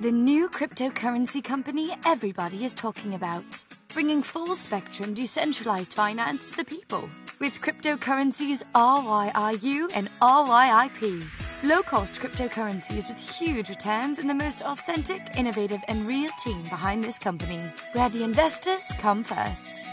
[0.00, 3.64] The new cryptocurrency company everybody is talking about.
[3.92, 7.10] Bringing full spectrum decentralized finance to the people.
[7.40, 11.26] With cryptocurrencies RYIU and RYIP.
[11.64, 17.02] Low cost cryptocurrencies with huge returns and the most authentic, innovative, and real team behind
[17.02, 17.60] this company.
[17.94, 19.84] Where the investors come first.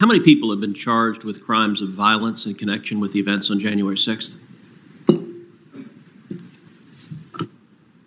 [0.00, 3.50] How many people have been charged with crimes of violence in connection with the events
[3.50, 4.34] on January 6th?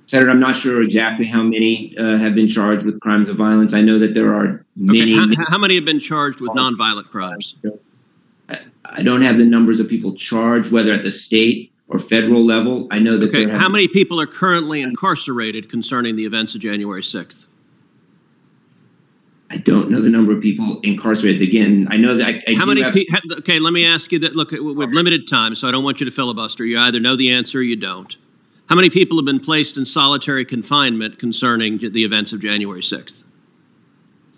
[0.08, 3.74] Senator, I'm not sure exactly how many uh, have been charged with crimes of violence.
[3.74, 5.14] I know that there are many.
[5.14, 7.56] Okay, how, how many have been charged with nonviolent crimes?
[8.50, 12.44] I, I don't have the numbers of people charged, whether at the state or federal
[12.44, 12.88] level.
[12.90, 17.04] I know that Okay, how many people are currently incarcerated concerning the events of January
[17.04, 17.46] 6th?
[19.54, 21.44] I don't know the number of people incarcerated.
[21.44, 22.82] Again, I know that I, I How many?
[22.82, 24.36] have, Pe- ha- okay, let me ask you that.
[24.36, 26.66] Look, we have limited time, so I don't want you to filibuster.
[26.66, 28.18] You either know the answer or you don't.
[28.68, 33.24] How many people have been placed in solitary confinement concerning the events of January 6th?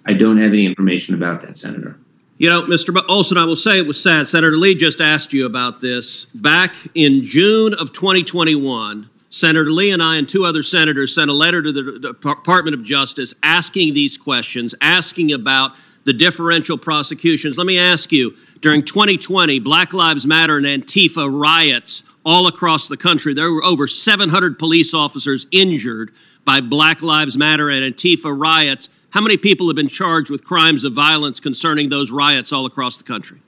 [0.05, 1.97] I don't have any information about that, Senator.
[2.37, 3.01] You know, Mr.
[3.07, 4.27] Olsen, I will say it was sad.
[4.27, 6.25] Senator Lee just asked you about this.
[6.35, 11.33] Back in June of 2021, Senator Lee and I and two other senators sent a
[11.33, 15.73] letter to the Department of Justice asking these questions, asking about
[16.05, 17.57] the differential prosecutions.
[17.57, 22.95] Let me ask you during 2020, Black Lives Matter and Antifa riots all across the
[22.95, 26.11] country, there were over 700 police officers injured
[26.45, 28.87] by Black Lives Matter and Antifa riots.
[29.09, 32.95] How many people have been charged with crimes of violence concerning those riots all across
[32.95, 33.41] the country?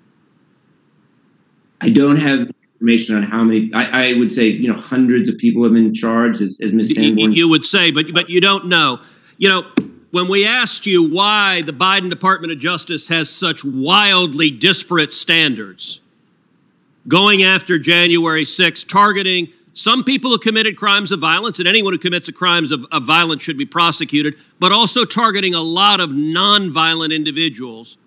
[1.80, 3.72] I don't have information on how many.
[3.74, 6.90] I, I would say, you know, hundreds of people have been charged, as, as Ms.
[6.90, 7.32] You, Sanborn.
[7.34, 9.00] you would say, but but you don't know.
[9.38, 9.64] You know,
[10.12, 16.00] when we asked you why the Biden Department of Justice has such wildly disparate standards,
[17.08, 22.00] going after January 6th, targeting some people who committed crimes of violence, and anyone who
[22.00, 26.10] commits a crimes of, of violence should be prosecuted, but also targeting a lot of
[26.10, 27.98] nonviolent individuals.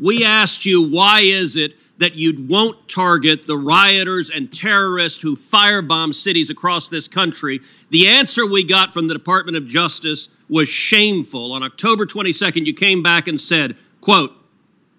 [0.00, 5.36] We asked you why is it that you won't target the rioters and terrorists who
[5.36, 7.60] firebomb cities across this country.
[7.90, 11.52] The answer we got from the Department of Justice was shameful.
[11.52, 14.32] On October 22nd, you came back and said, quote,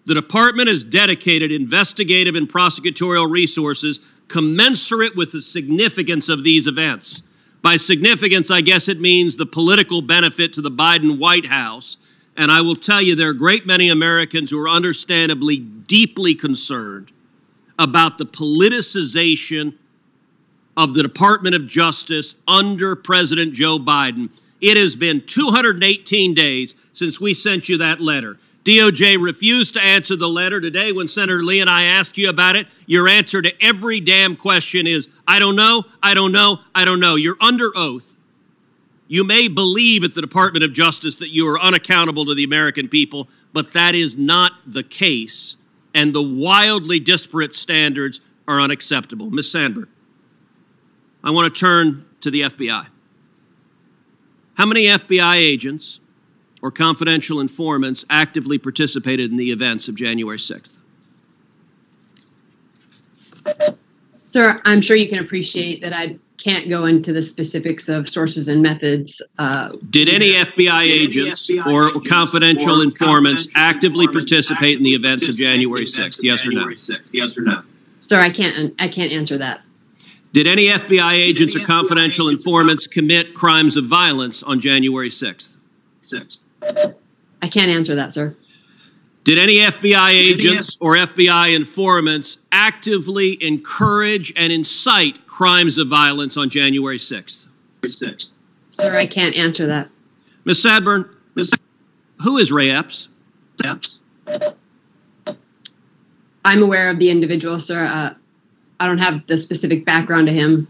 [0.06, 7.24] the department has dedicated investigative and prosecutorial resources commensurate with the significance of these events.
[7.64, 11.98] By significance, I guess it means the political benefit to the Biden White House.
[12.38, 16.34] And I will tell you, there are a great many Americans who are understandably deeply
[16.34, 17.12] concerned
[17.78, 19.76] about the politicization
[20.78, 24.30] of the Department of Justice under President Joe Biden.
[24.62, 28.38] It has been 218 days since we sent you that letter.
[28.64, 32.56] DOJ refused to answer the letter today when Senator Lee and I asked you about
[32.56, 32.68] it.
[32.86, 37.00] Your answer to every damn question is I don't know, I don't know, I don't
[37.00, 37.16] know.
[37.16, 38.16] You're under oath.
[39.12, 42.88] You may believe at the Department of Justice that you are unaccountable to the American
[42.88, 45.58] people, but that is not the case.
[45.94, 49.30] And the wildly disparate standards are unacceptable.
[49.30, 49.52] Ms.
[49.52, 49.90] Sanborn,
[51.26, 52.88] I want to turn to the FBI.
[54.54, 56.00] How many FBI agents
[56.62, 60.78] or confidential informants actively participated in the events of January 6th?
[64.32, 68.48] Sir, I'm sure you can appreciate that I can't go into the specifics of sources
[68.48, 69.22] and methods.
[69.38, 75.84] Uh, Did any FBI agents or confidential informants actively participate in the events of January
[75.84, 76.20] 6th?
[76.24, 76.70] Yes or no?
[77.12, 77.64] Yes or no?
[78.00, 78.74] sir, I can't.
[78.80, 79.64] I can't answer that.
[80.32, 85.58] Did any FBI agents or confidential informants commit crimes of violence on January 6th?
[87.42, 88.34] I can't answer that, sir.
[89.24, 96.50] Did any FBI agents or FBI informants actively encourage and incite crimes of violence on
[96.50, 97.46] January 6th?
[98.72, 99.90] Sir, I can't answer that.
[100.46, 100.64] Ms.
[100.64, 101.08] Sanborn,
[102.22, 103.10] who is Ray Epps?
[103.64, 104.00] Epps.
[106.44, 107.86] I'm aware of the individual, sir.
[107.86, 108.16] Uh,
[108.80, 110.68] I don't have the specific background to him.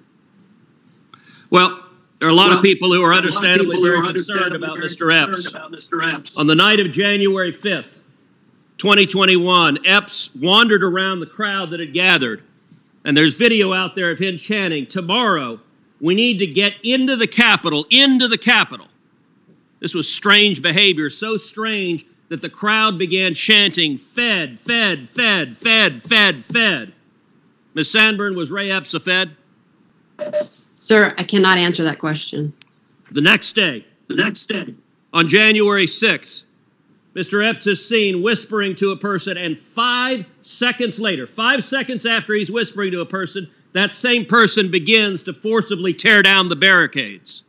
[1.50, 1.86] Well,
[2.20, 3.98] there are a lot of people who are there are a lot of understandably very
[3.98, 5.14] are concerned about very Mr.
[5.14, 5.48] Epps.
[5.48, 6.14] about Mr.
[6.14, 6.36] Epps.
[6.36, 8.01] On the night of January 5th,
[8.82, 12.42] 2021, Epps wandered around the crowd that had gathered.
[13.06, 15.60] And there's video out there of him chanting, Tomorrow,
[16.00, 18.88] we need to get into the Capitol, into the Capitol.
[19.82, 26.02] This was strange behavior, so strange that the crowd began chanting, Fed, Fed, Fed, Fed,
[26.02, 26.94] Fed, Fed.
[27.76, 27.92] Ms.
[27.92, 29.36] Sanborn, was Ray Epps a Fed?
[30.42, 32.52] Sir, I cannot answer that question.
[33.12, 34.74] The next day, The next day,
[35.14, 36.46] on January 6th,
[37.16, 37.46] Mr.
[37.46, 42.50] Epps is seen whispering to a person, and five seconds later, five seconds after he's
[42.50, 47.44] whispering to a person, that same person begins to forcibly tear down the barricades.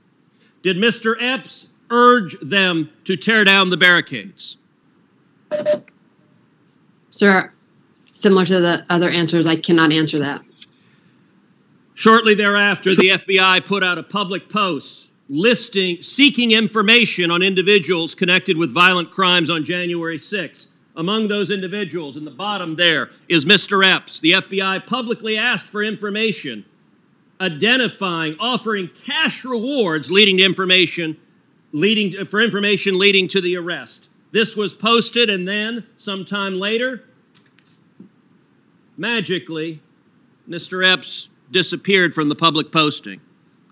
[0.62, 1.16] Did Mr.
[1.20, 4.56] Epps urge them to tear down the barricades?
[7.10, 7.52] Sir,
[8.10, 10.42] similar to the other answers, I cannot answer that.
[11.94, 18.58] Shortly thereafter, the FBI put out a public post listing, seeking information on individuals connected
[18.58, 20.66] with violent crimes on January 6th.
[20.94, 23.82] Among those individuals, in the bottom there, is Mr.
[23.82, 24.20] Epps.
[24.20, 26.66] The FBI publicly asked for information,
[27.40, 31.16] identifying, offering cash rewards leading to information,
[31.72, 34.10] leading to, for information leading to the arrest.
[34.32, 37.04] This was posted, and then, sometime later,
[38.98, 39.80] magically,
[40.46, 40.86] Mr.
[40.86, 43.22] Epps disappeared from the public posting.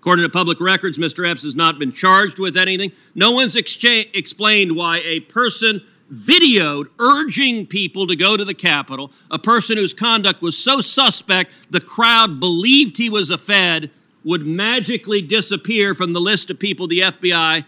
[0.01, 1.29] According to public records, Mr.
[1.29, 2.91] Epps has not been charged with anything.
[3.13, 9.37] No one's explained why a person videoed urging people to go to the Capitol, a
[9.37, 13.91] person whose conduct was so suspect the crowd believed he was a Fed,
[14.23, 17.63] would magically disappear from the list of people the FBI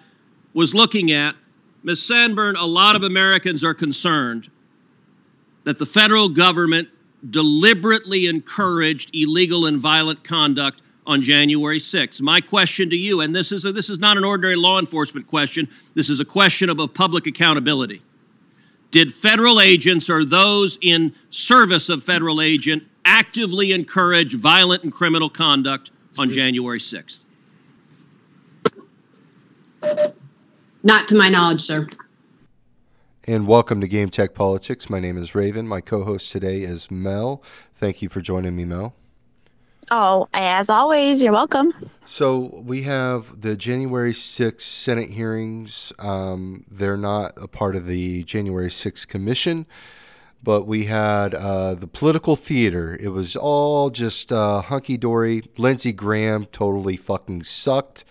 [0.56, 1.36] was looking at.
[1.84, 2.04] Ms.
[2.04, 4.50] Sanborn, a lot of Americans are concerned
[5.66, 6.90] that the federal government
[7.30, 12.22] deliberately encouraged illegal and violent conduct on January 6th.
[12.22, 15.28] My question to you, and this is, a, this is not an ordinary law enforcement
[15.28, 18.02] question, this is a question of a public accountability.
[18.92, 25.30] Did federal agents or those in service of federal agent actively encourage violent and criminal
[25.30, 27.24] conduct on January 6th?
[30.84, 31.88] Not to my knowledge, sir.
[33.26, 34.90] And welcome to Game Tech Politics.
[34.90, 35.68] My name is Raven.
[35.68, 37.42] My co host today is Mel.
[37.74, 38.94] Thank you for joining me, Mel.
[39.92, 41.74] Oh, as always, you're welcome.
[42.06, 45.94] So we have the January 6th Senate hearings.
[46.00, 49.66] Um, they're not a part of the January 6th Commission,
[50.42, 52.98] but we had uh, the political theater.
[53.00, 55.44] It was all just uh, hunky dory.
[55.58, 58.04] Lindsey Graham totally fucking sucked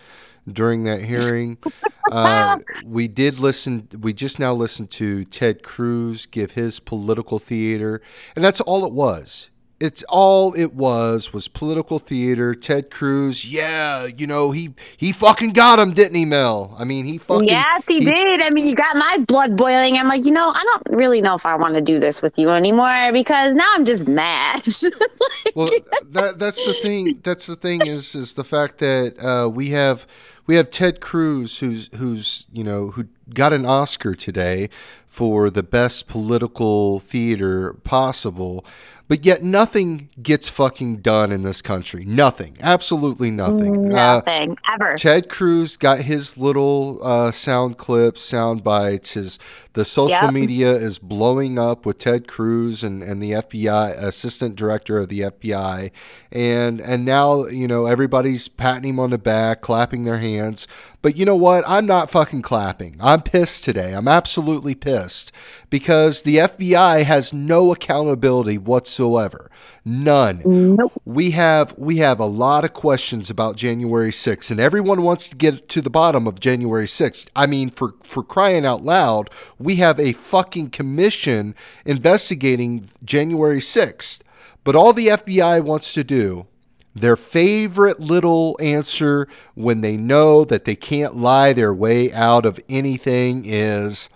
[0.51, 1.57] during that hearing.
[2.11, 3.87] Uh, we did listen.
[3.99, 8.01] We just now listened to Ted Cruz give his political theater,
[8.35, 9.49] and that's all it was.
[9.79, 12.53] It's all it was was political theater.
[12.55, 16.75] Ted Cruz, yeah, you know he he fucking got him, didn't he, Mel?
[16.79, 18.41] I mean, he fucking yes, he, he did.
[18.41, 19.97] I mean, you got my blood boiling.
[19.97, 22.37] I'm like, you know, I don't really know if I want to do this with
[22.37, 24.61] you anymore because now I'm just mad.
[24.83, 25.69] like, well,
[26.09, 27.19] that that's the thing.
[27.23, 30.07] That's the thing is is the fact that uh, we have
[30.45, 34.69] we have Ted Cruz, who's who's you know who got an Oscar today
[35.07, 38.65] for the best political theater possible.
[39.13, 42.03] But yet nothing gets fucking done in this country.
[42.03, 42.57] Nothing.
[42.61, 43.89] Absolutely nothing.
[43.89, 44.53] Nothing.
[44.53, 44.95] Uh, ever.
[44.97, 49.13] Ted Cruz got his little uh, sound clips, sound bites.
[49.13, 49.37] His
[49.73, 50.33] the social yep.
[50.33, 55.21] media is blowing up with Ted Cruz and, and the FBI assistant director of the
[55.21, 55.91] FBI.
[56.31, 60.67] And and now, you know, everybody's patting him on the back, clapping their hands.
[61.01, 61.63] But you know what?
[61.67, 62.97] I'm not fucking clapping.
[62.99, 63.93] I'm pissed today.
[63.93, 65.31] I'm absolutely pissed
[65.69, 69.49] because the FBI has no accountability whatsoever.
[69.85, 70.41] None.
[70.45, 70.93] Nope.
[71.03, 75.35] We have we have a lot of questions about January 6th and everyone wants to
[75.35, 77.29] get to the bottom of January 6th.
[77.35, 81.53] I mean for for crying out loud, we have a fucking commission
[81.85, 84.21] investigating January 6th.
[84.63, 86.47] But all the FBI wants to do
[86.95, 92.59] their favorite little answer when they know that they can't lie their way out of
[92.69, 94.09] anything is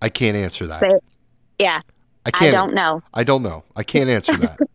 [0.00, 1.00] I can't answer that.
[1.58, 1.80] Yeah.
[2.26, 2.54] I can't.
[2.54, 3.02] I don't know.
[3.12, 3.64] I don't know.
[3.74, 4.58] I can't answer that.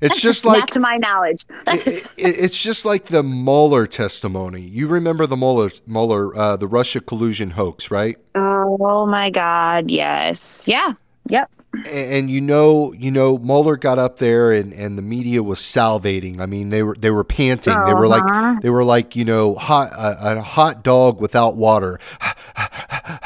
[0.00, 1.44] It's just like not to my knowledge.
[1.66, 4.62] it, it, it's just like the Mueller testimony.
[4.62, 8.16] You remember the Mueller, Mueller, uh, the Russia collusion hoax, right?
[8.34, 9.90] Oh my God!
[9.90, 10.66] Yes.
[10.66, 10.94] Yeah.
[11.28, 11.50] Yep.
[11.72, 15.58] And, and you know, you know, Mueller got up there, and, and the media was
[15.60, 16.40] salivating.
[16.40, 17.74] I mean, they were they were panting.
[17.74, 17.86] Uh-huh.
[17.86, 18.58] They were like Uh-huh.
[18.62, 21.98] they were like you know, hot a, a hot dog without water.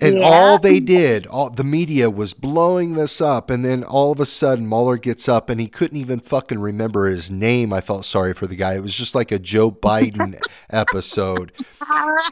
[0.00, 0.24] And yeah.
[0.24, 4.24] all they did, all the media was blowing this up, and then all of a
[4.24, 7.70] sudden Mueller gets up and he couldn't even fucking remember his name.
[7.72, 8.74] I felt sorry for the guy.
[8.74, 10.40] It was just like a Joe Biden
[10.70, 11.52] episode.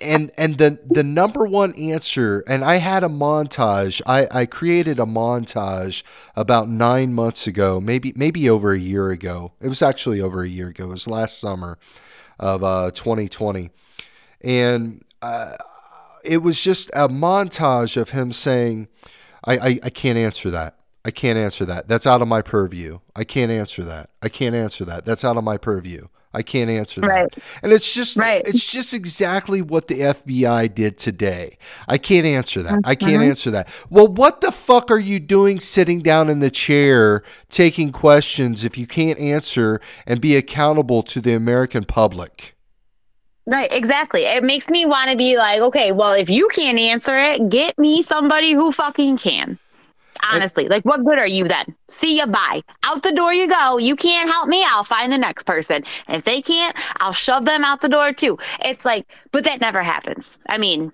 [0.01, 4.01] And and the the number one answer, and I had a montage.
[4.07, 6.03] I, I created a montage
[6.37, 9.53] about nine months ago, maybe maybe over a year ago.
[9.61, 10.85] It was actually over a year ago.
[10.85, 11.79] It was last summer
[12.39, 13.71] of uh, 2020,
[14.43, 15.05] and.
[15.21, 15.57] Uh,
[16.25, 18.89] it was just a montage of him saying,
[19.45, 20.77] I, I, I can't answer that.
[21.05, 21.89] I can't answer that.
[21.89, 22.99] That's out of my purview.
[23.17, 24.11] I can't answer that.
[24.23, 25.05] I can't answer that.
[25.05, 26.09] That's out of my purview.
[26.35, 27.07] I can't answer that.
[27.09, 27.35] Right.
[27.63, 28.43] And it's just Right.
[28.47, 31.57] it's just exactly what the FBI did today.
[31.89, 32.81] I can't answer that.
[32.85, 33.29] I can't Mhm.
[33.31, 33.69] answer that.
[33.89, 38.77] Well, what the fuck are you doing sitting down in the chair taking questions if
[38.77, 42.55] you can't answer and be accountable to the American public?
[43.50, 44.25] Right, exactly.
[44.25, 47.78] It makes me want to be like, okay, well, if you can't answer it, get
[47.78, 49.59] me somebody who fucking can.
[50.31, 51.75] Honestly, like, what good are you then?
[51.88, 52.61] See ya, bye.
[52.85, 53.78] Out the door you go.
[53.78, 54.62] You can't help me.
[54.69, 55.83] I'll find the next person.
[56.09, 58.37] And if they can't, I'll shove them out the door too.
[58.61, 60.40] It's like, but that never happens.
[60.49, 60.93] I mean,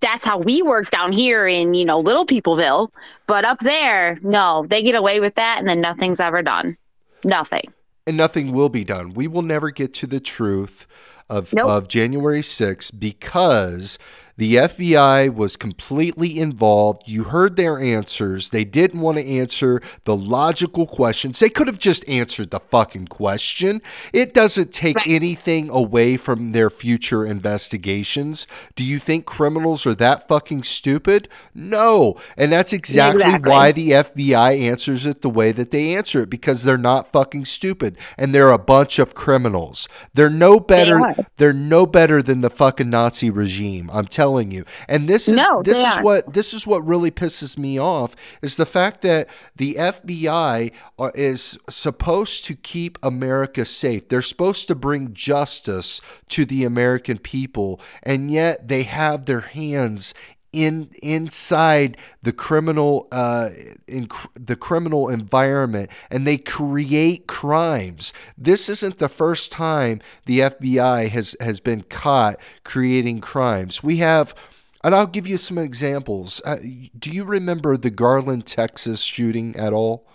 [0.00, 2.88] that's how we work down here in, you know, Little Peopleville.
[3.28, 6.76] But up there, no, they get away with that and then nothing's ever done.
[7.24, 7.72] Nothing.
[8.06, 9.14] and nothing will be done.
[9.14, 10.86] We will never get to the truth
[11.28, 11.66] of, Nope.
[11.66, 13.98] of January 6th because
[14.36, 17.02] the FBI was completely involved.
[17.06, 18.50] You heard their answers.
[18.50, 21.38] They didn't want to answer the logical questions.
[21.38, 23.80] They could have just answered the fucking question.
[24.12, 25.06] It doesn't take Right.
[25.08, 28.46] anything away from their future investigations.
[28.74, 31.28] Do you think criminals are that fucking stupid?
[31.54, 32.16] No.
[32.36, 33.50] And that's exactly, Exactly.
[33.50, 37.44] why the FBI answers it the way that they answer it because they're not fucking
[37.46, 39.88] stupid and they're a bunch of criminals.
[40.14, 41.14] They're no better are.
[41.38, 43.90] they're no better than the fucking Nazi regime.
[43.92, 44.64] I'm telling you.
[44.88, 46.04] And this is No, this is aren't.
[46.04, 51.12] what this is what really pisses me off is the fact that the FBI are,
[51.14, 54.08] is supposed to keep America safe.
[54.08, 60.14] They're supposed to bring justice to the American people and yet they have their hands
[60.56, 63.50] in inside the criminal uh,
[63.86, 68.14] in cr- the criminal environment and they create crimes.
[68.38, 73.82] This isn't the first time the FBI has has been caught creating crimes.
[73.82, 74.34] We have
[74.82, 76.40] and I'll give you some examples.
[76.44, 76.56] Uh,
[76.98, 80.06] do you remember the Garland, Texas shooting at all?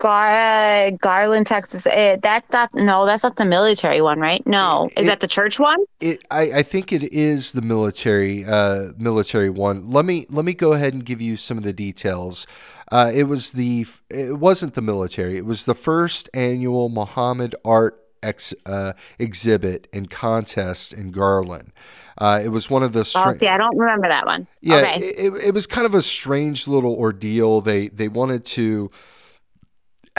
[0.00, 1.86] Gar- Garland, Texas.
[1.86, 4.44] Eh, that's not, no, that's not the military one, right?
[4.46, 4.88] No.
[4.96, 5.78] Is It- that the church one?
[6.00, 9.90] It, I, I think it is the military, uh, military one.
[9.90, 12.46] Let me let me go ahead and give you some of the details.
[12.90, 15.36] Uh, it was the, it wasn't the military.
[15.36, 21.72] It was the first annual Muhammad Art ex, uh, exhibit and contest in Garland.
[22.18, 23.00] Uh, it was one of the.
[23.16, 24.46] Oh, see, I don't remember that one.
[24.60, 25.00] yeah, Okay.
[25.04, 27.60] it, it was kind of a strange little ordeal.
[27.60, 28.90] They they wanted to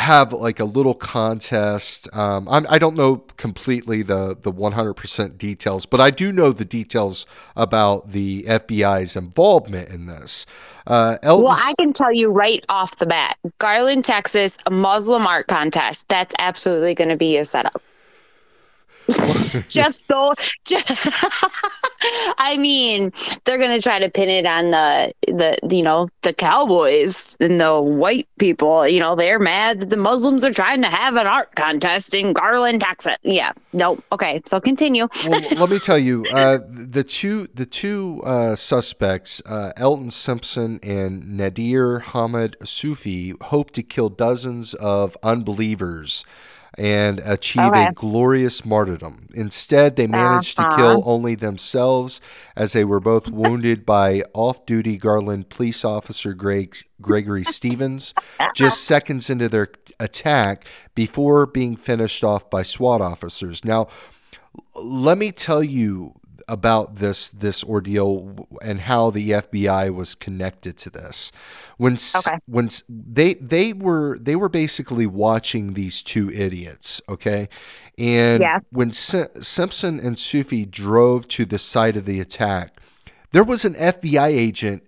[0.02, 2.10] have like a little contest.
[2.14, 6.66] Um, I'm, I don't know completely the the 100% details, but I do know the
[6.66, 10.46] details about the FBI's involvement in this.
[10.88, 15.28] Uh, Elton, Well, I can tell you right off the bat Garland, Texas, a Muslim
[15.28, 16.08] art contest.
[16.10, 17.82] That's absolutely going to be a setup.
[19.68, 20.34] just go.
[22.38, 23.12] I mean,
[23.46, 27.62] they're going to try to pin it on the, the, you know, the cowboys and
[27.62, 28.88] the white people.
[28.88, 32.34] You know, they're mad that the Muslims are trying to have an art contest in
[32.34, 33.18] Garland, Texas.
[33.24, 33.52] Yeah.
[33.74, 34.04] Nope.
[34.12, 34.42] Okay.
[34.46, 35.08] So continue.
[35.28, 40.80] well, let me tell you, uh, the two the two uh, suspects, uh, Elton Simpson
[40.84, 46.26] and Nadir Hamid Soofi, hope to kill dozens of unbelievers
[46.78, 47.88] and achieve Okay.
[47.88, 49.28] a glorious martyrdom.
[49.34, 50.76] Instead, they managed to Uh-huh.
[50.78, 52.22] kill only themselves,
[52.56, 58.14] as they were both wounded by off-duty Garland police officer Greg Gregory Stevens
[58.56, 59.68] just seconds into their
[60.00, 63.66] attack before being finished off by SWAT officers.
[63.66, 63.88] Now,
[64.82, 66.14] let me tell you
[66.52, 71.32] about this this ordeal and how the FBI was connected to this.
[71.78, 72.38] When Okay.
[72.46, 77.48] when they they were they were basically watching these two idiots, okay?
[77.98, 78.60] And Yeah.
[78.72, 82.76] when Si- Simpson and Soofi drove to the site of the attack,
[83.32, 84.84] there was an FBI agent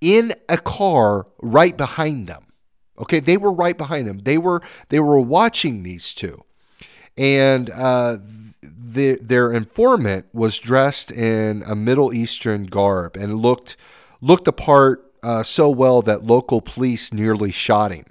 [0.00, 2.44] in a car right behind them.
[3.00, 4.20] Okay, they were right behind them.
[4.20, 6.44] They were they were watching these two
[7.18, 8.18] and uh,
[8.84, 13.76] the, their informant was dressed in a Middle Eastern garb and looked
[14.20, 18.06] looked the part uh, so well that local police nearly shot him.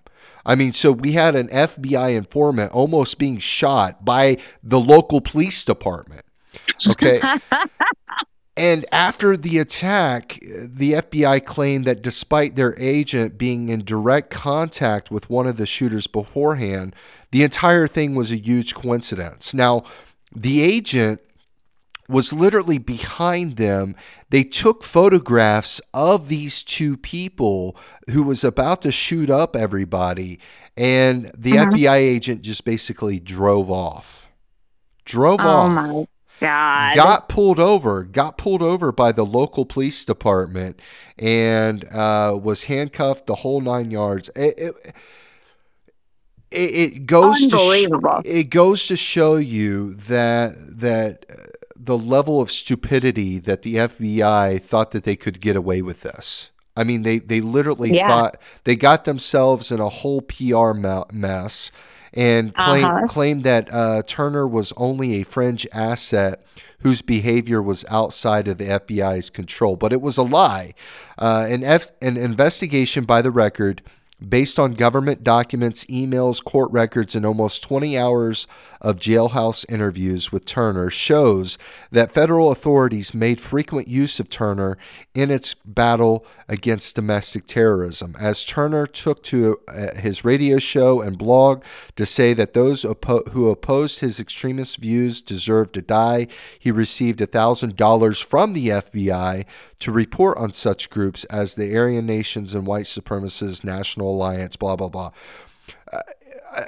[0.46, 5.64] I mean, so we had an FBI informant almost being shot by the local police
[5.64, 6.26] department.
[6.88, 7.20] Okay.
[8.56, 15.10] And after the attack, the FBI claimed that despite their agent being in direct contact
[15.10, 16.96] with one of the shooters beforehand,
[17.32, 19.56] the entire thing was a huge coincidence.
[19.56, 19.84] Now,
[20.36, 21.22] the agent
[22.10, 23.96] was literally behind them.
[24.30, 27.78] They took photographs of these two people
[28.12, 30.40] who was about to shoot up everybody,
[30.76, 31.72] and the Uh-huh.
[31.72, 34.30] FBI agent just basically drove off.
[35.06, 36.06] Drove Oh off my
[36.40, 36.96] God.
[36.96, 40.80] got pulled over, got pulled over by the local police department,
[41.18, 44.30] and uh, was handcuffed the whole nine yards.
[44.36, 44.96] It, it,
[46.54, 47.88] it, it goes to sh-
[48.26, 51.36] it goes to show you that that uh,
[51.76, 56.52] the level of stupidity that the FBI thought that they could get away with this.
[56.78, 58.08] I mean, they they literally Yeah.
[58.08, 61.72] thought they got themselves in a whole PR mess
[62.14, 63.08] and claim, Uh-huh.
[63.08, 66.44] claimed that uh, Turner was only a fringe asset
[66.80, 69.76] whose behavior was outside of the FBI's control.
[69.76, 70.74] But it was a lie.
[71.18, 73.82] Uh, an, F- an investigation by the record
[74.28, 78.48] based on government documents, emails, court records, and almost 20 hours
[78.80, 81.58] of jailhouse interviews with Turner shows
[81.92, 84.78] that federal authorities made frequent use of Turner
[85.14, 88.16] in its battle against domestic terrorism.
[88.20, 91.64] As Turner took to uh, his radio show and blog
[91.96, 96.28] to say that those who opposed his extremist views deserved to die,
[96.60, 99.46] he received $1,000 from the FBI
[99.80, 104.76] to report on such groups as the Aryan Nations and White Supremacists National Alliance, blah,
[104.76, 105.12] blah, blah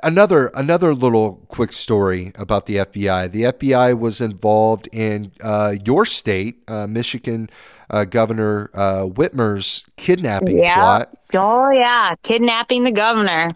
[0.04, 3.32] another another little quick story about the FBI.
[3.32, 7.50] The FBI was involved in uh, your state, uh, Michigan
[7.89, 10.75] uh, Governor uh, Whitmer's kidnapping Yeah.
[10.75, 11.18] plot.
[11.36, 13.51] Oh yeah, kidnapping the governor.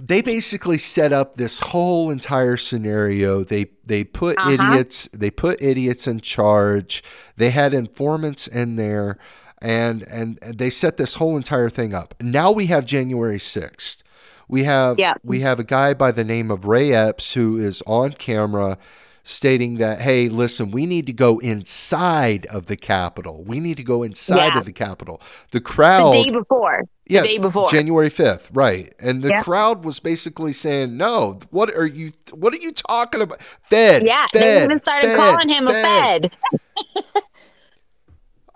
[0.00, 3.44] They basically set up this whole entire scenario.
[3.44, 4.50] They they put Uh-huh.
[4.50, 7.02] idiots they put idiots in charge.
[7.36, 9.18] They had informants in there,
[9.62, 12.14] and and they set this whole entire thing up.
[12.20, 14.02] Now we have January sixth.
[14.48, 15.14] We have Yeah.
[15.24, 18.76] we have a guy by the name of Ray Epps who is on camera
[19.24, 23.84] stating that hey listen we need to go inside of the capitol we need to
[23.84, 24.58] go inside Yeah.
[24.58, 26.82] of the capitol the crowd The day before.
[27.06, 27.68] The yeah, day before.
[27.68, 28.92] January 5th, right.
[28.98, 29.44] And the Yep.
[29.44, 33.40] crowd was basically saying, "No, what are you what are you talking about?
[33.70, 36.32] Fed." yeah, they even started Fed, calling him a Fed.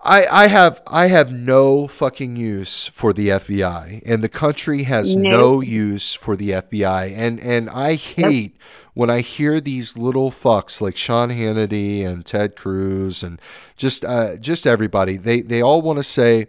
[0.07, 5.17] I, I have I have no fucking use for the FBI and the country has
[5.17, 5.31] Nope.
[5.31, 8.55] no use for the FBI and and I hate
[8.93, 13.39] when I hear these little fucks like Sean Hannity and Ted Cruz and
[13.75, 15.17] just uh, just everybody.
[15.17, 16.47] They they all want to say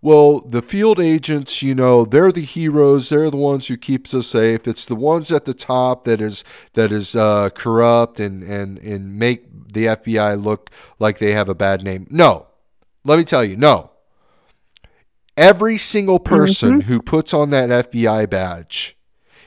[0.00, 4.28] well the field agents you know they're the heroes they're the ones who keeps us
[4.28, 4.68] safe.
[4.68, 9.18] It's the ones at the top that is that is uh, corrupt and and and
[9.18, 12.06] make the FBI look like they have a bad name.
[12.08, 12.46] No
[13.04, 13.90] let me tell you, no.
[15.36, 16.34] Every single mm-hmm.
[16.34, 18.96] person who puts on that FBI badge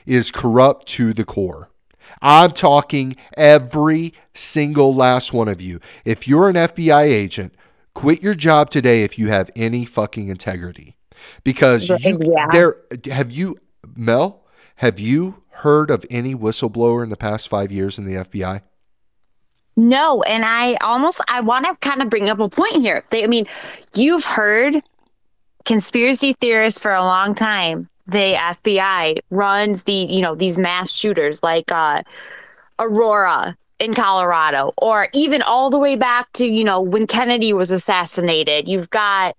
[0.06, 1.70] is corrupt to the core.
[2.20, 5.80] I'm talking every single last one of you.
[6.04, 7.54] If you're an FBI agent,
[7.94, 10.96] quit your job today if you have any fucking integrity.
[11.42, 12.46] Because you yeah.
[12.50, 12.76] there
[13.10, 13.56] have you
[13.94, 14.44] Mel,
[14.76, 18.62] have you heard of any whistleblower in the past 5 years in the FBI?
[19.76, 23.04] No, and I almost I want to kind of bring up a point here.
[23.10, 23.46] They, I mean,
[23.94, 24.80] you've heard
[25.64, 27.88] conspiracy theorists for a long time.
[28.06, 32.02] The FBI runs the you know these mass shooters like uh,
[32.78, 37.70] Aurora in Colorado, or even all the way back to you know when Kennedy was
[37.70, 38.68] assassinated.
[38.68, 39.36] You've got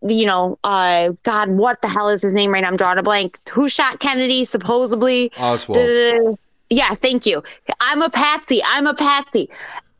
[0.00, 2.68] you know uh God, what the hell is his name right now?
[2.68, 3.38] I'm drawing a blank.
[3.50, 5.30] Who shot Kennedy supposedly?
[5.38, 5.76] Oswald.
[5.76, 6.36] Da-da-da.
[6.70, 7.42] Yeah, thank you.
[7.80, 8.60] I'm a patsy.
[8.64, 9.48] I'm a patsy.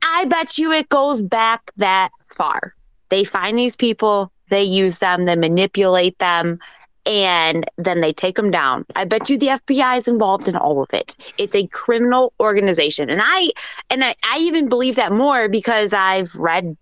[0.02, 2.74] I bet you it goes back that far.
[3.09, 6.59] They find these people, they use them, they manipulate them,
[7.07, 8.85] and then they take them down.
[8.94, 11.16] I bet you the FBI is involved in all of it.
[11.38, 13.09] It's a criminal organization.
[13.09, 13.50] And I
[13.88, 16.76] and I, I even believe that more because I've read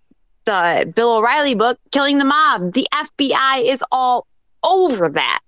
[0.45, 2.73] the Bill O'Reilly book, Killing the Mob.
[2.73, 4.27] The FBI is all
[4.65, 5.41] over that,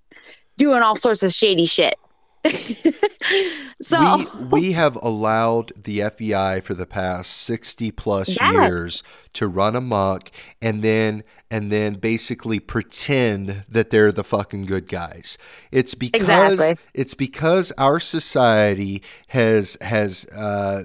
[0.56, 1.96] doing all sorts of shady shit.
[3.80, 8.52] so we, we have allowed the FBI for the past 60 plus Yes.
[8.52, 9.02] years
[9.34, 15.38] to run amok and then and then basically pretend that they're the fucking good guys.
[15.72, 16.84] It's because Exactly.
[16.94, 20.84] it's because our society has has uh,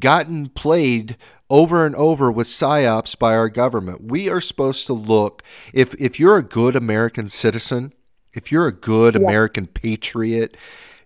[0.00, 1.16] gotten played
[1.50, 4.02] over and over with psyops by our government.
[4.04, 5.42] We are supposed to look
[5.74, 7.92] if if you're a good American citizen,
[8.32, 10.56] if you're a good American patriot,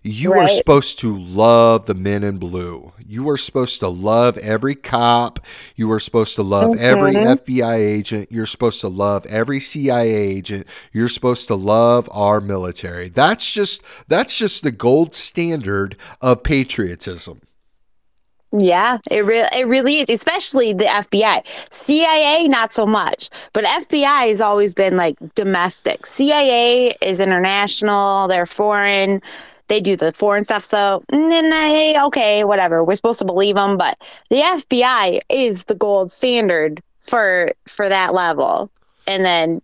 [0.03, 2.91] you are supposed to love the men in blue.
[3.07, 5.39] You are supposed to love every cop.
[5.75, 7.25] You are supposed to love every Mhm.
[7.25, 8.31] FBI agent.
[8.31, 10.67] You're supposed to love every CIA agent.
[10.91, 13.07] You're supposed to love our military.
[13.09, 17.39] That's just that's just the gold standard of patriotism.
[18.55, 21.43] Yeah, it really it really is, especially the FBI.
[21.71, 26.05] CIA not so much, but FBI has always been like domestic.
[26.05, 29.21] CIA is international, they're foreign.
[29.67, 32.83] They do the foreign stuff, so okay, whatever.
[32.83, 33.97] We're supposed to believe them, but
[34.29, 38.69] the FBI is the gold standard for for that level.
[39.07, 39.61] And then,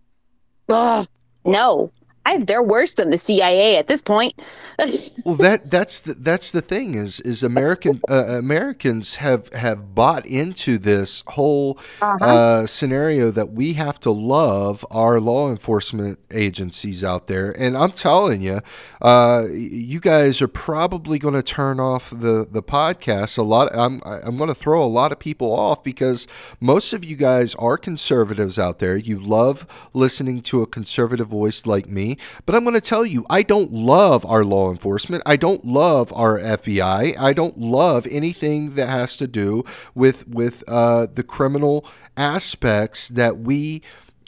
[0.68, 1.06] ugh,
[1.44, 1.90] no,
[2.26, 4.34] I, they're worse than the CIA at this point.
[5.24, 10.26] well, that that's the, that's the thing is is American uh, Americans have have bought
[10.26, 12.24] into this whole Uh-huh.
[12.24, 17.90] uh, scenario that we have to love our law enforcement agencies out there, and I'm
[17.90, 18.60] telling you,
[19.02, 23.70] uh, you guys are probably going to turn off the the podcast a lot.
[23.74, 26.26] I'm I'm going to throw a lot of people off because
[26.60, 28.96] most of you guys are conservatives out there.
[28.96, 32.09] You love listening to a conservative voice like me,
[32.46, 35.22] but I'm going to tell you, I don't love our law enforcement.
[35.26, 37.16] I don't love our FBI.
[37.18, 43.38] I don't love anything that has to do with with uh, the criminal aspects that
[43.38, 43.82] we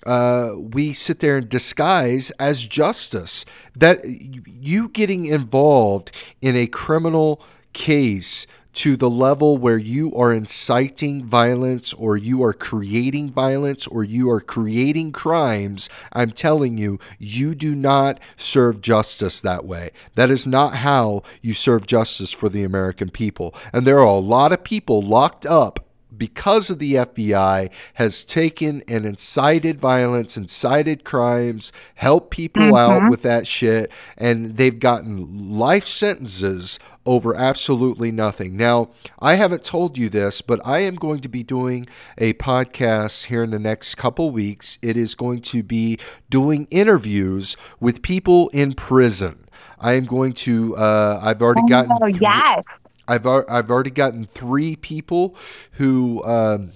[0.04, 3.44] uh, we sit there and disguise as justice.
[3.76, 7.42] That you getting involved in a criminal
[7.72, 14.02] case to the level where you are inciting violence or you are creating violence or
[14.02, 19.90] you are creating crimes, I'm telling you, you do not serve justice that way.
[20.14, 23.54] That is not how you serve justice for the American people.
[23.72, 28.82] And there are a lot of people locked up because of the FBI has taken
[28.88, 35.84] and incited violence, incited crimes, helped people out with that shit, and they've gotten life
[35.84, 38.56] sentences over absolutely nothing.
[38.56, 41.86] Now, I haven't told you this, but I am going to be doing
[42.18, 44.78] a podcast here in the next couple weeks.
[44.82, 45.98] It is going to be
[46.30, 49.46] doing interviews with people in prison.
[49.78, 50.76] I am going to.
[50.76, 51.90] Uh, I've already gotten.
[51.92, 52.64] Oh, three- yes.
[53.08, 55.36] I've I've already gotten three people
[55.72, 56.72] who um,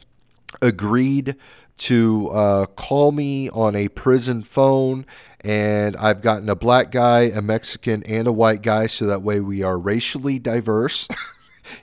[0.60, 1.36] agreed
[1.78, 5.06] to uh, call me on a prison phone,
[5.40, 9.40] and I've gotten a black guy, a Mexican, and a white guy, so that way
[9.40, 11.08] we are racially diverse.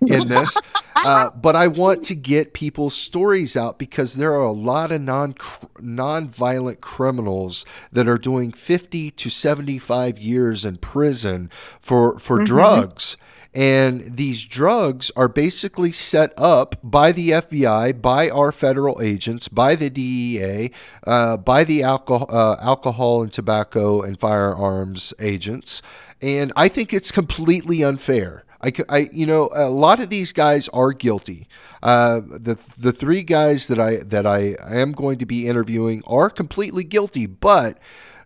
[0.02, 0.58] in this,
[0.96, 5.02] uh, but I want to get people's stories out because there are a lot of
[5.02, 5.36] non
[5.80, 13.18] non-violent criminals that are doing 50 to 75 years in prison for for drugs.
[13.56, 19.76] And these drugs are basically set up by the FBI, by our federal agents, by
[19.76, 20.72] the DEA,
[21.06, 25.82] uh, by the alcohol, uh, alcohol and tobacco and firearms agents.
[26.22, 28.44] And I think it's completely unfair.
[28.62, 31.48] I, I- you know, a lot of these guys are guilty.
[31.84, 36.30] Uh, the the three guys that I that I am going to be interviewing are
[36.30, 37.26] completely guilty.
[37.26, 37.78] But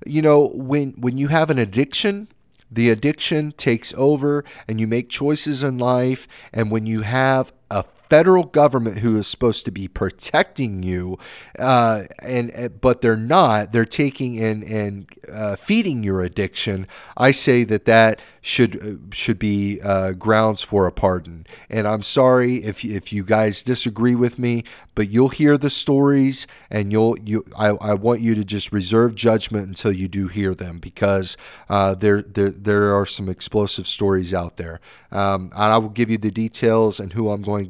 [0.05, 2.27] you know, when when you have an addiction,
[2.71, 6.27] the addiction takes over, and you make choices in life.
[6.53, 11.17] And when you have a federal government who is supposed to be protecting you,
[11.59, 13.71] uh, and uh, but they're not.
[13.71, 16.87] They're taking in and uh, feeding your addiction.
[17.15, 21.45] I say that that should uh, should be uh, grounds for a pardon.
[21.69, 24.63] And I'm sorry if if you guys disagree with me,
[24.95, 27.45] but you'll hear the stories, and you'll you.
[27.57, 31.37] I, I want you to just reserve judgment until you do hear them because
[31.69, 34.79] uh, there there there are some explosive stories out there.
[35.11, 37.69] Um, and I will give you the details and who I'm going to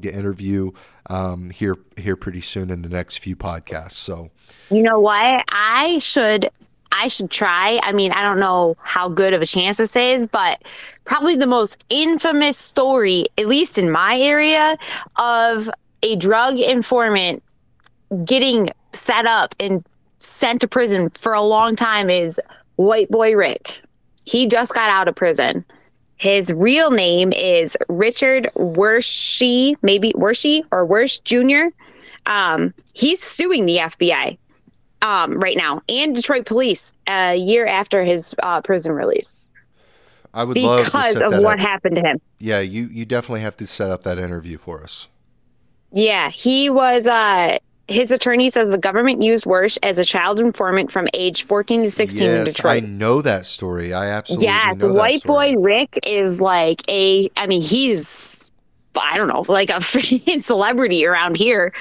[1.08, 3.94] um, here here pretty soon in the next few podcasts.
[3.94, 4.30] So
[4.70, 5.44] You know what?
[5.50, 6.50] I should
[6.92, 7.80] I should try.
[7.84, 10.64] I mean, I don't know how good of a chance this is, but
[11.06, 14.78] probably the most infamous story, at least in my area,
[15.18, 15.70] of
[16.04, 17.44] a drug informant
[18.26, 19.86] getting set up and
[20.20, 22.40] sent to prison for a long time is
[22.78, 23.82] White Boy Rick.
[24.26, 25.66] He just got out of prison.
[26.18, 31.74] His real name is Richard Wershey, maybe Wershey or Wersh Jr.
[32.30, 34.38] Um, he's suing the FBI
[35.02, 39.40] um, right now and Detroit police a year after his uh, prison release
[40.34, 41.66] I would love because of what up.
[41.66, 42.22] happened to him.
[42.40, 45.08] Yeah, you you definitely have to set up that interview for us.
[45.92, 47.08] Yeah, he was.
[47.08, 51.84] Uh, his attorney says the government used Wersh as a child informant from age 14
[51.84, 52.84] to 16 in yes, I Detroit.
[52.84, 53.94] know that story.
[53.94, 57.30] I absolutely Yes, know that white boy Rick is like a.
[57.38, 58.36] I mean, he's.
[59.00, 61.72] I don't know, like a freaking celebrity around here.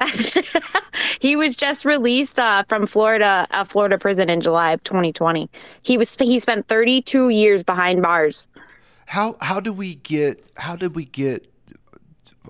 [1.20, 5.48] he was just released uh, from Florida, a Florida prison in July of 2020.
[5.82, 8.48] He was he spent 32 years behind bars.
[9.06, 11.46] How how do we get how did we get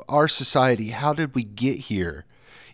[0.08, 0.88] our society?
[0.90, 2.25] How did we get here?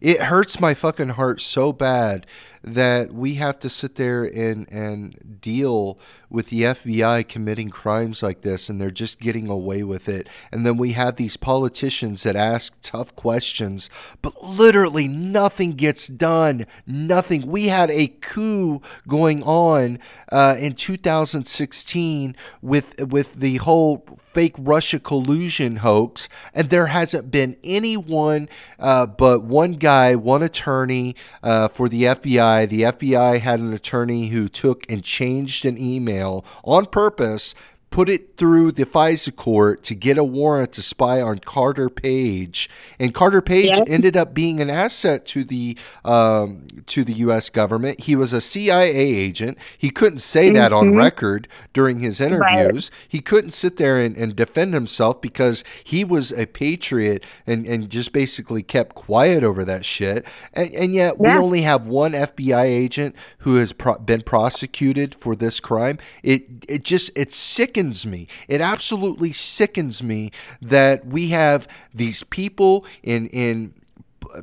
[0.02, 2.26] It hurts my fucking heart so bad
[2.64, 5.96] that we have to sit there and and deal
[6.28, 10.28] with the FBI committing crimes like this and they're just getting away with it.
[10.50, 13.88] And then we have these politicians that ask tough questions,
[14.22, 16.66] but literally nothing gets done.
[16.84, 17.46] Nothing.
[17.46, 20.00] We had a coup going on
[20.32, 27.56] uh, in 2016 with with the whole fake Russia collusion hoax, and there hasn't been
[27.62, 32.68] anyone uh, but one guy, one attorney uh, for the FBI.
[32.68, 37.54] The FBI had an attorney who took and changed an email on purpose
[37.92, 42.68] put it through the FISA court to get a warrant to spy on Carter Page,
[42.98, 43.86] and Carter Page Yep.
[43.88, 47.50] ended up being an asset to the um, to the U.S.
[47.50, 48.00] government.
[48.00, 49.58] He was a CIA agent.
[49.78, 52.90] He couldn't say that on record during his interviews.
[53.08, 57.88] He couldn't sit there and, and defend himself because he was a patriot and, and
[57.90, 60.26] just basically kept quiet over that shit.
[60.52, 65.36] And, and yet we only have one FBI agent who has pro- been prosecuted for
[65.36, 65.98] this crime.
[66.24, 68.26] It it just it sickens me.
[68.48, 73.74] It absolutely sickens me that we have these people in in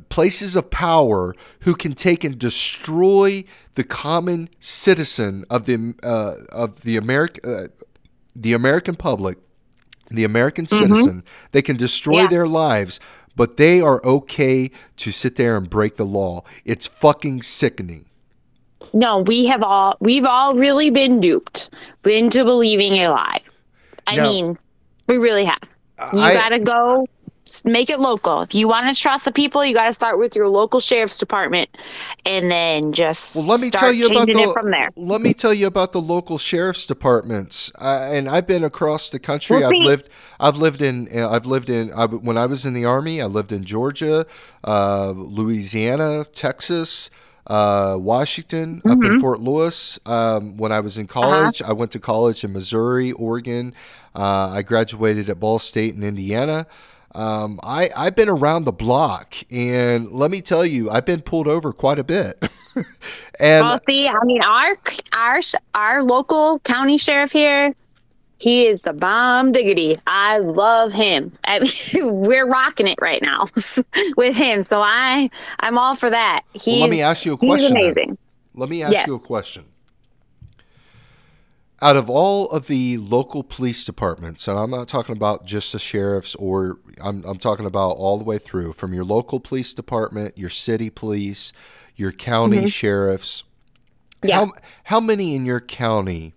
[0.08, 6.82] places of power who can take and destroy the common citizen of the uh, of
[6.82, 7.68] the American uh,
[8.36, 9.38] the American public,
[10.10, 11.24] the American citizen.
[11.52, 12.28] They can destroy Yeah.
[12.28, 13.00] their lives,
[13.36, 16.44] but they are okay to sit there and break the law.
[16.64, 18.06] It's fucking sickening.
[18.92, 21.70] No, we have all we've all really been duped
[22.04, 23.40] into believing a lie.
[24.18, 24.58] I mean,
[25.06, 25.58] we really have.
[26.12, 27.06] You I- gotta go
[27.64, 28.42] make it local.
[28.42, 31.68] If you want to trust the people, you gotta start with your local sheriff's department,
[32.24, 34.88] and then just Well, let me start tell you about the from there.
[34.96, 37.72] let me tell you about the local sheriff's departments.
[37.76, 39.58] Uh, and I've been across the country.
[39.62, 42.72] Well, I've lived I've lived in uh, I've lived in I, when I was in
[42.72, 43.20] the army.
[43.20, 44.26] I lived in Georgia,
[44.64, 47.10] uh, Louisiana, Texas.
[47.46, 49.14] Uh, Washington, up Mm-hmm.
[49.14, 49.98] in Fort Lewis.
[50.06, 51.20] Um, when I was in Uh-huh.
[51.20, 53.74] college, I went to college in Missouri, Oregon.
[54.14, 56.66] Uh, I graduated at Ball State in Indiana.
[57.14, 61.48] Um, I, I've been around the block, and let me tell you, I've been pulled
[61.48, 62.40] over quite a bit.
[63.40, 64.74] and Well, see, I mean, our
[65.16, 65.40] our
[65.74, 67.72] our local county sheriff here,
[68.38, 69.98] he is the bomb diggity.
[70.06, 71.32] I love him.
[71.44, 71.70] I mean,
[72.20, 73.46] we're rocking it right now
[74.16, 76.42] with him, so I I'm all for that.
[76.64, 77.74] Well, let me ask you a he's question.
[77.74, 78.18] then.
[78.54, 79.06] Let me ask Yes.
[79.08, 79.64] you a question.
[81.82, 85.78] Out of all of the local police departments, and I'm not talking about just the
[85.78, 90.36] sheriffs, or I'm, I'm talking about all the way through from your local police department,
[90.36, 91.54] your city police,
[91.96, 93.44] your county sheriffs.
[94.22, 94.28] Mm-hmm.
[94.28, 94.44] Yeah.
[94.44, 94.52] How,
[94.84, 96.34] how many in your county?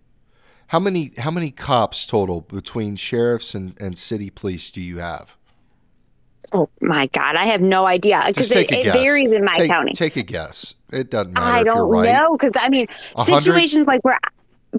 [0.67, 5.38] How many how many cops total between sheriffs and, and city police do you have?
[6.51, 9.91] Oh my God, I have no idea because it, it varies in my take, county.
[9.93, 10.75] Take a guess.
[10.91, 12.15] It doesn't matter I if you're don't right.
[12.15, 13.41] know because I mean, hundred?
[13.41, 14.19] situations like where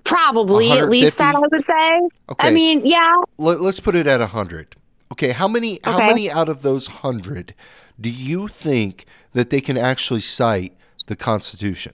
[0.03, 2.01] probably at least that I would say.
[2.31, 2.49] Okay.
[2.49, 4.77] I mean, yeah, Let, us put it at 100.
[5.13, 7.55] Okay, how many how many out of those 100
[8.01, 10.77] do you think that they can actually cite
[11.07, 11.93] the Constitution?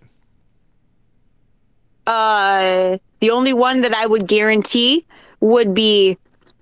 [2.07, 5.07] uh, the only one that I would guarantee
[5.41, 6.19] would be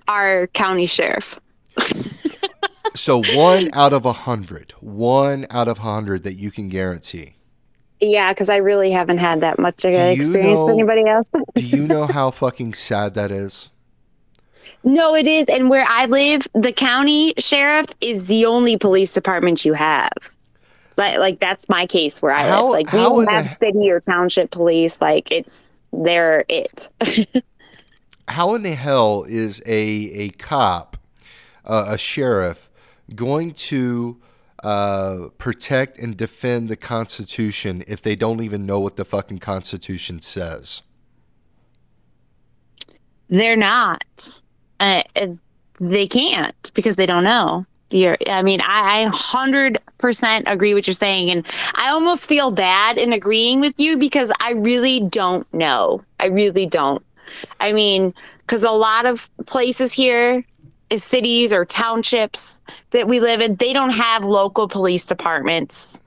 [0.06, 1.40] our county sheriff.
[2.94, 4.72] So one out of a 100.
[4.80, 7.36] One out of a 100 that you can guarantee.
[8.00, 11.28] Yeah, because I really haven't had that much of an experience know- with anybody else.
[11.54, 13.70] Do you know how fucking sad that is?
[14.84, 15.46] no, it is.
[15.48, 20.12] And where I live, the county sheriff is the only police department you have.
[20.96, 22.70] Like, like that's my case where I How- live.
[22.86, 25.00] Like we don't have the- city or township police.
[25.00, 26.88] Like it's they're it.
[28.28, 30.96] How in the hell is a a cop,
[31.64, 32.68] uh, a sheriff,
[33.14, 34.20] going to
[34.62, 40.20] uh, protect and defend the Constitution if they don't even know what the fucking Constitution
[40.20, 40.82] says?
[43.28, 44.40] they're not.
[44.80, 45.02] Uh,
[45.80, 47.66] they can't because they don't know.
[47.90, 51.30] You're, I mean, I, I 100% agree what you're saying.
[51.30, 56.02] And I almost feel bad in agreeing with you because I really don't know.
[56.20, 57.02] I really don't.
[57.60, 60.44] I mean, because a lot of places here,
[60.96, 66.00] cities or townships that we live in, they don't have local police departments.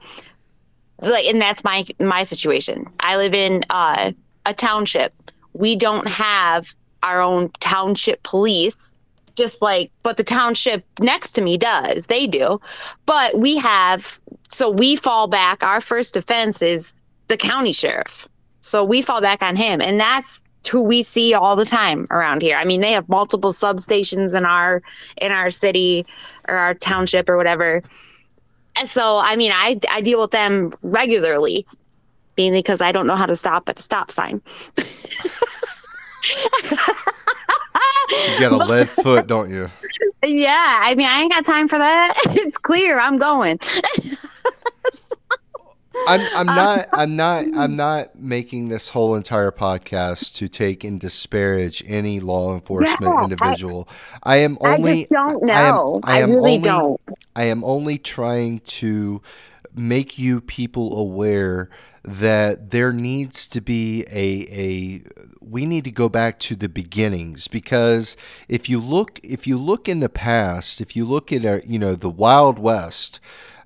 [1.01, 2.87] Like, and that's my my situation.
[2.99, 4.11] I live in uh,
[4.45, 5.13] a township.
[5.53, 8.97] We don't have our own township police
[9.35, 12.59] just like but the township next to me does they do
[13.05, 18.27] but we have so we fall back our first defense is the county sheriff
[18.59, 22.41] so we fall back on him and that's who we see all the time around
[22.41, 24.81] here i mean they have multiple substations in our
[25.21, 26.05] in our city
[26.47, 27.81] or our township or whatever
[28.75, 31.65] and so i mean i i deal with them regularly
[32.37, 34.41] mainly because i don't know how to stop at a stop sign
[38.11, 39.69] You got a lead foot, don't you?
[40.23, 42.13] Yeah, I mean, I ain't got time for that.
[42.29, 42.99] It's clear.
[42.99, 43.59] I'm going.
[46.07, 50.99] I'm I'm not I'm not I'm not making this whole entire podcast to take and
[50.99, 53.87] disparage any law enforcement Yeah, individual.
[54.23, 55.99] I, am only I just don't I am- know.
[56.03, 57.01] I I, am really only- don't.
[57.35, 59.21] I am only trying to
[59.73, 61.69] make you people aware
[62.03, 65.03] that there needs to be a a
[65.39, 68.17] we need to go back to the beginnings because
[68.49, 71.77] if you look if you look in the past if you look at our, you
[71.77, 73.19] know the wild west uh,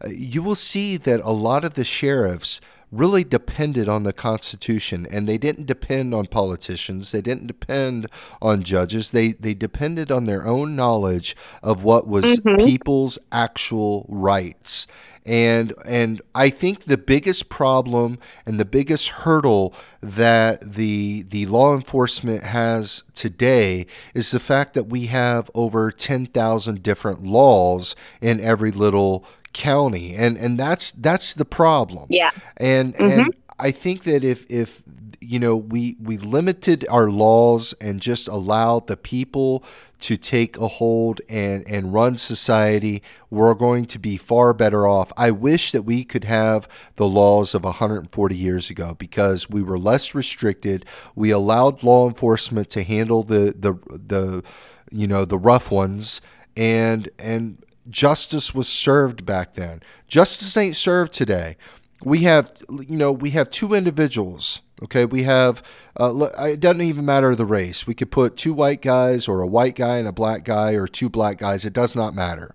[0.03, 5.05] Uh, you will see that a lot of the sheriffs really depended on the Constitution,
[5.11, 7.11] and they didn't depend on politicians.
[7.11, 8.07] They didn't depend
[8.41, 9.11] on judges.
[9.11, 12.63] They they depended on their own knowledge of what was mm-hmm.
[12.63, 14.87] people's actual rights.
[15.25, 21.75] And and I think the biggest problem and the biggest hurdle that the the law
[21.75, 28.39] enforcement has today is the fact that we have over ten thousand different laws in
[28.39, 32.05] every little county and and that's that's the problem.
[32.09, 32.31] Yeah.
[32.57, 33.19] and mm-hmm.
[33.21, 34.83] and i think that if if
[35.21, 39.63] you know we we limited our laws and just allowed the people
[39.99, 45.11] to take a hold and and run society we're going to be far better off.
[45.17, 49.77] I wish that we could have the laws of 140 years ago because we were
[49.77, 50.85] less restricted.
[51.15, 54.43] We allowed law enforcement to handle the the the
[54.89, 56.21] you know the rough ones.
[56.57, 59.81] And and justice was served back then.
[60.07, 61.57] Justice ain't served today.
[62.03, 64.61] We have, you know, we have two individuals.
[64.83, 65.63] Okay, we have.
[65.97, 67.87] Uh, it doesn't even matter the race.
[67.87, 70.87] We could put two white guys, or a white guy and a black guy, or
[70.87, 71.63] two black guys.
[71.63, 72.53] It does not matter.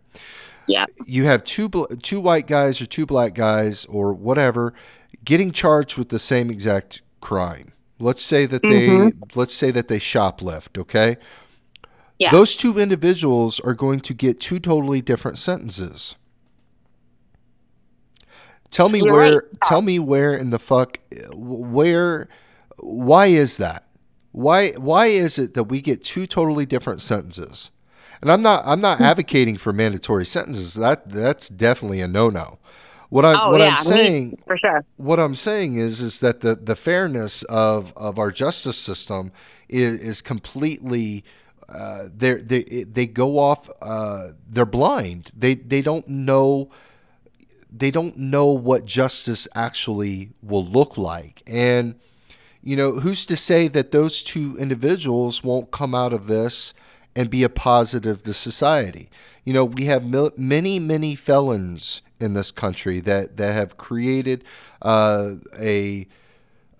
[0.68, 0.84] Yeah.
[1.06, 1.70] You have two
[2.02, 4.74] two white guys or two black guys or whatever
[5.24, 7.72] getting charged with the same exact crime.
[7.98, 10.78] Let's say that they let's say that they shoplift.
[10.78, 11.16] Okay,
[12.20, 12.30] Yeah.
[12.33, 16.16] those two individuals are going to get two totally different sentences.
[18.70, 19.33] Tell me You're where.
[19.35, 19.42] right.
[19.62, 20.98] Tell me where in the fuck.
[21.35, 22.28] Where?
[22.78, 23.85] Why is that?
[24.33, 24.70] Why?
[24.72, 27.70] Why is it that we get two totally different sentences?
[28.22, 28.62] And I'm not.
[28.66, 28.83] I'm Hmm.
[28.83, 30.74] not advocating for mandatory sentences.
[30.74, 32.59] That that's definitely a no-no.
[33.11, 34.85] What I Oh what yeah, I'm saying me, for sure.
[34.96, 39.33] what I'm saying is is that the the fairness of of our justice system
[39.68, 41.24] is is completely
[41.70, 45.30] uh, they they they go off uh, they're blind.
[45.37, 46.68] They they don't know
[47.72, 51.42] they don't know what justice actually will look like.
[51.46, 51.94] And
[52.62, 56.74] you know who's to say that those two individuals won't come out of this
[57.14, 59.09] and be a positive to society?
[59.44, 64.42] You know we have mil- many many felons in this country that that have created
[64.83, 66.09] uh, a,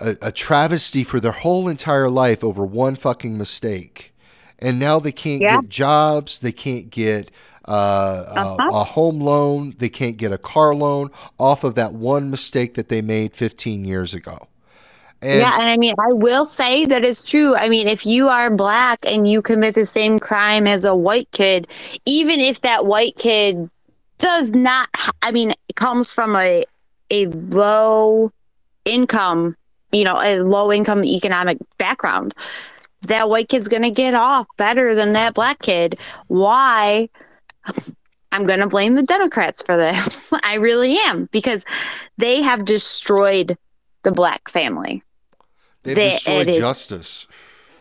[0.01, 4.11] a a travesty for their whole entire life over one fucking mistake
[4.61, 5.63] and now they can't Yeah.
[5.63, 7.31] get jobs they can't get
[7.67, 8.71] uh, Uh-huh.
[8.71, 12.75] a, a home loan they can't get a car loan off of that one mistake
[12.75, 14.49] that they made 15 years ago
[15.23, 17.55] and yeah, and I mean, I will say that it's true.
[17.55, 21.31] I mean, if you are black and you commit the same crime as a white
[21.33, 21.69] kid,
[22.07, 23.69] even if that white kid
[24.19, 24.89] does not,
[25.23, 26.65] I mean, comes from a
[27.11, 28.33] a low
[28.85, 29.57] income,
[29.93, 32.35] you know, a low income economic background,
[33.11, 35.99] that white kid's gonna get off better than that black kid.
[36.29, 37.09] Why?
[38.33, 40.33] I'm going to blame the Democrats for this.
[40.45, 41.65] I really am because
[42.17, 43.59] they have destroyed
[44.03, 45.03] the black family
[45.83, 47.27] they've they- destroyed justice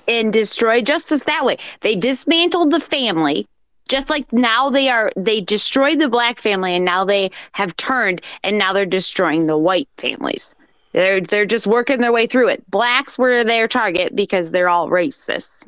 [0.07, 1.57] and destroyed justice that way.
[1.81, 3.45] They dismantled the family
[3.87, 8.21] just like now they are they destroyed the black family and now they have turned
[8.43, 10.55] and now they're destroying the white families.
[10.91, 12.69] They're they're just working their way through it.
[12.69, 15.63] Blacks were their target because they're all racists.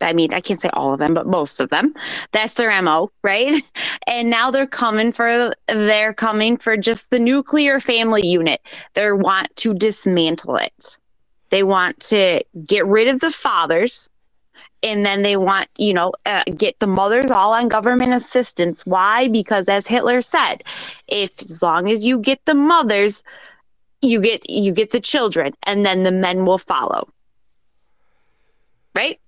[0.00, 1.94] I mean, I can't say all of them, but most of them.
[2.32, 3.62] That's their MO, right?
[4.08, 8.60] And now they're coming for they're coming for just the nuclear family unit.
[8.94, 10.98] They want to dismantle it.
[11.50, 14.08] They want to get rid of the fathers
[14.82, 18.86] and then they want, you know, uh, get the mothers all on government assistance.
[18.86, 19.28] Why?
[19.28, 20.62] Because as Hitler said,
[21.08, 23.22] if as long as you get the mothers,
[24.02, 27.08] you get you get the children and then the men will follow.
[28.94, 29.20] Right?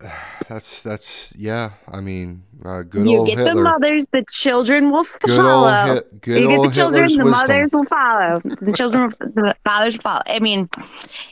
[0.48, 5.04] that's that's yeah i mean uh, good you old get the mothers, the children will
[5.20, 5.88] good follow.
[5.88, 8.40] old Hit, good you get the children, hitler's the wisdom mothers will follow.
[8.60, 10.22] The children, will, the fathers will follow.
[10.26, 10.68] I mean,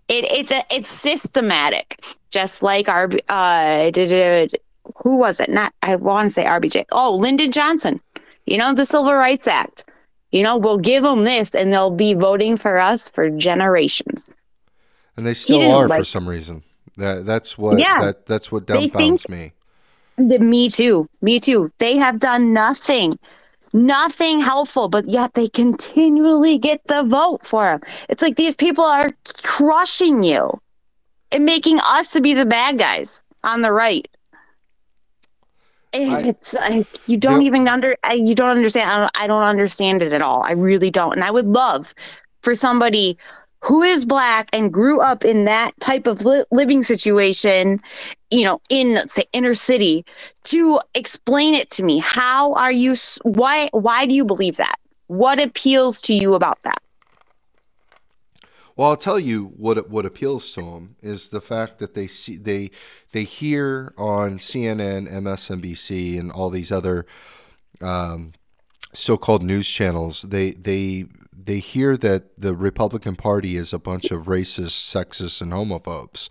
[0.09, 3.91] it, it's a it's systematic, just like our uh,
[5.03, 5.49] who was it?
[5.49, 6.85] Not I want to say RBJ.
[6.93, 8.01] Oh, Lyndon Johnson.
[8.47, 9.85] You know the Civil Rights Act.
[10.35, 14.35] You know we'll give them this, and they'll be voting for us for generations.
[15.17, 16.63] and they still are for some reason
[16.97, 18.01] that that's what Yeah.
[18.05, 19.53] that that's what dumbfounds me
[20.17, 21.09] The, me too.
[21.23, 21.71] Me too.
[21.79, 23.13] They have done nothing
[23.73, 27.81] nothing helpful, but yet they continually get the vote for him.
[28.09, 29.11] It's like these people are
[29.43, 30.61] crushing you
[31.33, 34.07] and making us to be the bad guys on the right.
[35.95, 37.47] I- It's like you don't Yep.
[37.47, 38.91] even under I- you don't understand.
[38.91, 40.43] I don't, I don't understand it at all.
[40.43, 41.13] I really don't.
[41.15, 41.95] And I would love
[42.43, 43.17] for somebody
[43.63, 47.81] who is black and grew up in that type of li- living situation,
[48.31, 50.05] you know, in let's say inner city,
[50.45, 51.99] to explain it to me.
[51.99, 52.95] How are you?
[53.23, 53.71] Why?
[53.73, 54.77] Why do you believe that?
[55.07, 56.79] What appeals to you about that?
[58.77, 62.37] Well, I'll tell you what what appeals to them is the fact that they see
[62.37, 62.71] they
[63.13, 67.07] they hear on CNN, MSNBC, and all these other
[67.81, 68.33] um,
[68.93, 70.23] so-called news channels.
[70.23, 75.53] They they they hear that the Republican Party is a bunch of racist, sexist, and
[75.53, 76.29] homophobes.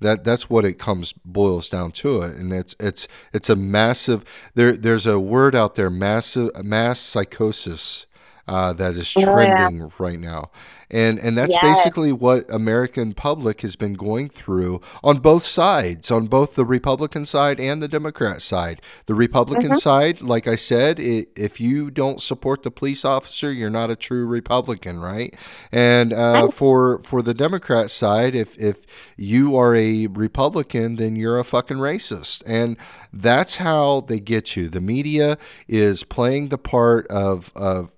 [0.00, 4.24] That that's what it comes boils down to it, and it's it's it's a massive.
[4.54, 8.06] There there's a word out there, massive mass psychosis,
[8.46, 9.70] uh, that is Oh, yeah.
[9.70, 10.50] trending right now,
[10.90, 11.62] and and that's Yes.
[11.62, 17.26] basically what American public has been going through on both sides, on both the Republican
[17.26, 18.80] side and the Democrat side.
[19.06, 19.74] The Republican Mm-hmm.
[19.78, 23.96] side, like I said, i if you don't support the police officer, you're not a
[23.96, 25.34] true Republican, right?
[25.72, 28.84] And uh, for for the Democrat side, if if
[29.16, 32.76] you are a Republican, then you're a fucking racist, and
[33.12, 34.68] that's how they get you.
[34.68, 37.90] The media is playing the part of of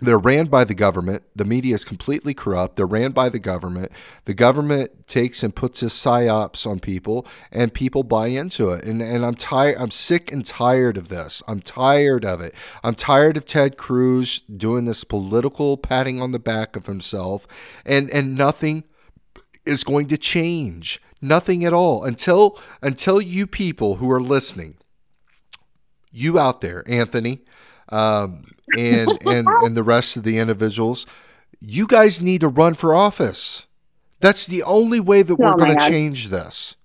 [0.00, 1.24] they're ran by the government.
[1.34, 2.76] The media is completely corrupt.
[2.76, 3.90] They're ran by the government.
[4.26, 8.84] The government takes and puts his psyops on people, and people buy into it.
[8.84, 9.76] And and I'm tired.
[9.78, 11.42] I'm sick and tired of this.
[11.48, 12.54] I'm tired of it.
[12.84, 17.46] I'm tired of Ted Cruz doing this political patting on the back of himself,
[17.84, 18.84] and and nothing
[19.66, 21.00] is going to change.
[21.20, 24.76] Nothing at all until until you people who are listening,
[26.12, 27.40] you out there, Anthony,
[27.90, 31.06] um, and and and the rest of the individuals,
[31.60, 33.66] you guys need to run for office.
[34.20, 36.76] That's the only way that we're going to change this.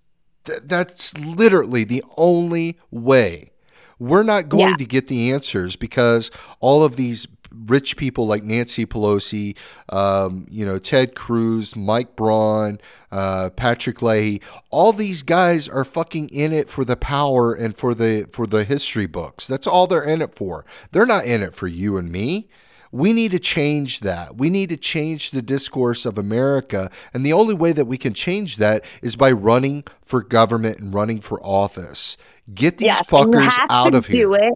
[0.46, 3.52] Th- that's literally the only way.
[4.00, 4.76] We're not going Yeah.
[4.78, 6.30] to get the answers because
[6.60, 7.26] all of these
[7.66, 9.56] rich people like Nancy Pelosi,
[9.90, 12.80] um, you know, Ted Cruz, Mike Braun,
[13.12, 14.42] uh, Patrick Leahy,
[14.72, 18.64] all these guys are fucking in it for the power and for the for the
[18.64, 19.48] history books.
[19.48, 20.66] That's all they're in it for.
[20.92, 22.50] They're not in it for you and me.
[22.92, 24.38] We need to change that.
[24.38, 26.92] We need to change the discourse of America.
[27.12, 30.94] And the only way that we can change that is by running for government and
[30.94, 32.18] running for office.
[32.54, 34.32] Get these Yes, fuckers out of here.
[34.36, 34.54] it.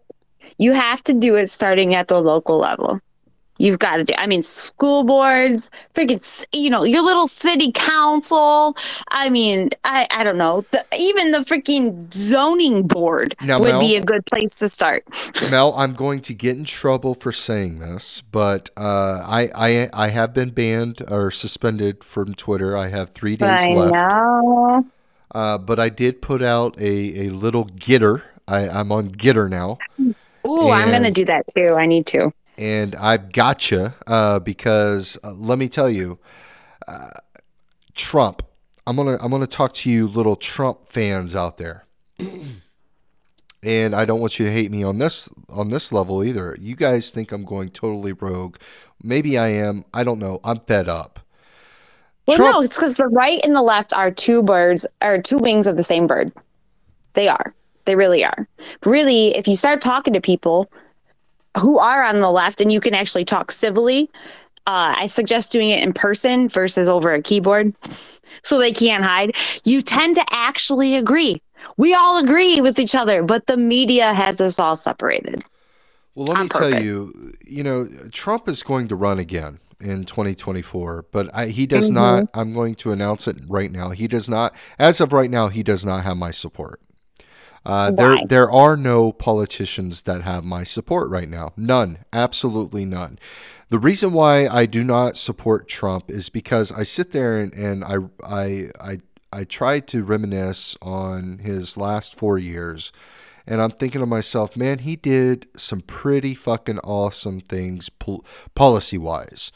[0.57, 3.01] You have to do it starting at the local level.
[3.59, 4.13] You've got to do.
[4.17, 8.77] I mean, school boards, freaking, you know, your little city council.
[9.09, 10.63] I mean, I, I don't know.
[10.71, 15.03] The, even the freaking zoning board Now, would Mel- be a good place to start.
[15.51, 20.09] Mel, I'm going to get in trouble for saying this, but uh, I, I I
[20.09, 22.77] have been banned or suspended from Twitter.
[22.77, 23.93] I have three days I left.
[23.93, 24.85] know.
[25.31, 28.23] Uh, but I did put out a, a little getter.
[28.47, 29.77] I, I'm on GETTR now.
[30.47, 31.73] Ooh, I'm gonna do that too.
[31.73, 32.31] I need to.
[32.57, 36.19] and I've gotcha uh, because uh, let me tell you,
[36.87, 37.11] uh,
[37.93, 38.43] Trump.
[38.85, 41.85] I'm gonna I'm gonna talk to you little Trump fans out there,
[43.63, 46.55] and I don't want you to hate me on this on this level either.
[46.59, 48.57] You guys think I'm going totally rogue.
[49.03, 49.83] Maybe I am.
[49.93, 50.39] I don't know.
[50.43, 51.19] I'm fed up.
[52.27, 55.37] Well, Trump- no, it's because the right and the left are two birds, or two
[55.37, 56.31] wings of the same bird.
[57.13, 57.53] They are.
[57.87, 58.49] They really are.
[58.85, 60.71] Really, if you start talking to people
[61.59, 64.09] who are on the left and you can actually talk civilly,
[64.67, 67.73] uh, I suggest doing it in person versus over a keyboard
[68.43, 69.33] so they can't hide.
[69.65, 71.41] You tend to actually agree.
[71.77, 75.43] We all agree with each other, but the media has us all separated.
[76.15, 81.05] Well, let me tell you, you know, Trump is going to run again in 2024,
[81.11, 81.77] but I, he Mm-hmm.
[81.77, 82.25] does not.
[82.33, 83.91] I'm going to announce it right now.
[83.91, 86.81] He does not, as of right now, he does not have my support.
[87.65, 91.53] Uh, there, there are no politicians that have my support right now.
[91.57, 93.19] None, absolutely none.
[93.69, 97.83] The reason why I do not support Trump is because I sit there and, and
[97.83, 98.97] I, I, I,
[99.33, 102.93] I try to reminisce on his last four years.
[103.45, 108.97] And I'm thinking to myself, man, he did some pretty fucking awesome things pol- policy
[108.97, 109.51] wise.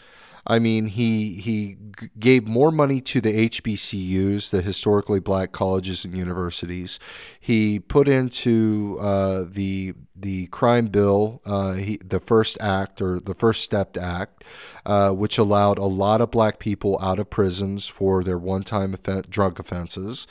[0.45, 1.77] I mean, he he
[2.17, 6.99] gave more money to the HBCUs, the historically black colleges and universities.
[7.39, 13.33] He put into uh, the the crime bill, uh, he, the first act or the
[13.33, 14.43] first step act,
[14.85, 18.95] uh, which allowed a lot of black people out of prisons for their one time
[19.29, 20.27] drug offenses.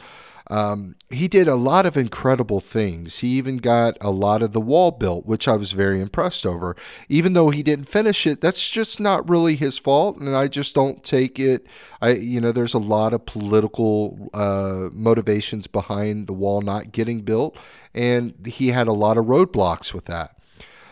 [0.51, 3.19] Um, he did a lot of incredible things.
[3.19, 6.75] He even got a lot of the wall built, which I was very impressed over.
[7.09, 10.75] Even though he didn't finish it, that's just not really his fault, and I just
[10.75, 11.67] don't take it.
[12.03, 17.21] I, you know, there's a lot of political uh, motivations behind the wall not getting
[17.21, 17.57] built,
[17.95, 20.37] and he had a lot of roadblocks with that.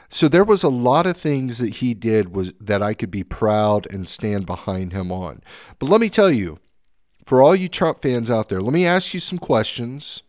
[0.08, 3.24] So there was a lot of things that he did was that I could be
[3.24, 5.42] proud and stand behind him on.
[5.78, 6.60] But let me tell you,
[7.28, 10.22] for all you Trump fans out there, let me ask you some questions.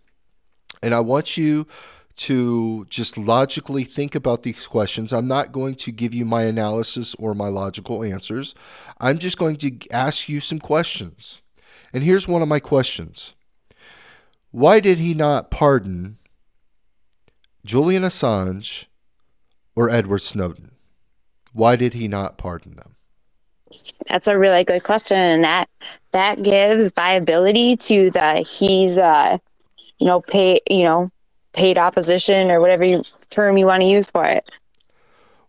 [0.84, 1.66] And I want you
[2.18, 5.14] to just logically think about these questions.
[5.14, 8.54] I'm not going to give you my analysis or my logical answers.
[9.00, 11.42] I'm just going to ask you some questions.
[11.94, 13.34] And here's one of my questions
[14.52, 16.18] Why did he not pardon
[17.66, 18.88] Julian Assange
[19.74, 20.72] or Edward Snowden?
[21.54, 22.98] Why did he not pardon them?
[24.08, 25.70] That's a really good question, and that
[26.12, 29.38] that gives viability to the he's uh
[30.00, 31.12] you know pay you know
[31.54, 34.46] paid opposition or whatever you, term you want to use for it.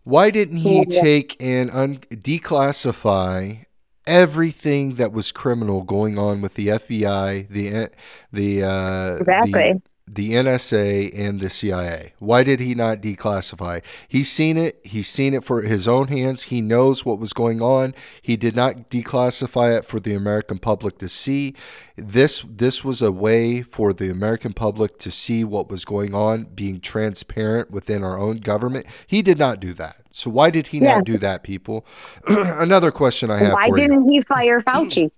[0.03, 1.01] Why didn't he Yeah.
[1.01, 3.65] take and un- declassify
[4.07, 7.89] everything that was criminal going on with the FBI, the
[8.31, 9.73] the uh, Exactly.
[9.73, 9.81] the,
[10.13, 12.13] the NSA, and the CIA?
[12.19, 13.81] Why did he not declassify?
[14.07, 14.79] He's seen it.
[14.83, 16.43] He's seen it for his own hands.
[16.43, 17.95] He knows what was going on.
[18.21, 21.55] He did not declassify it for the American public to see.
[21.95, 26.43] This this was a way for the American public to see what was going on,
[26.55, 28.85] being transparent within our own government.
[29.07, 29.97] He did not do that.
[30.11, 30.95] So why did he Yeah.
[30.95, 31.85] not do that, people?
[32.27, 33.87] Another question I have Why for you.
[33.87, 35.09] didn't he fire Fauci?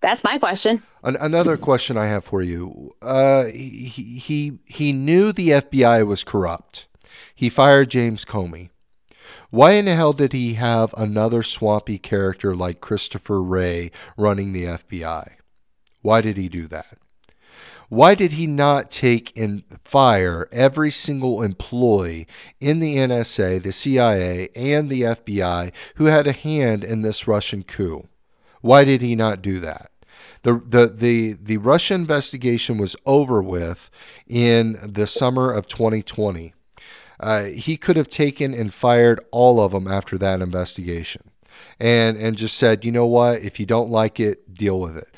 [0.00, 0.82] That's my question.
[1.02, 2.92] An- another question I have for you.
[3.02, 6.88] Uh, he, he he knew the FBI was corrupt.
[7.34, 8.70] He fired James Comey.
[9.50, 14.64] Why in the hell did he have another swampy character like Christopher Wray running the
[14.64, 15.32] FBI?
[16.02, 16.98] Why did he do that?
[17.88, 22.28] Why did he not take and fire every single employee
[22.60, 27.64] in the NSA, the CIA, and the FBI who had a hand in this Russian
[27.64, 28.06] coup?
[28.60, 29.89] Why did he not do that?
[30.42, 33.90] The, the, the, the Russia investigation was over with
[34.26, 36.54] in the summer of 2020.
[37.18, 41.30] Uh, he could have taken and fired all of them after that investigation
[41.78, 45.08] and, and just said, you know what, if you don't like it, deal with it.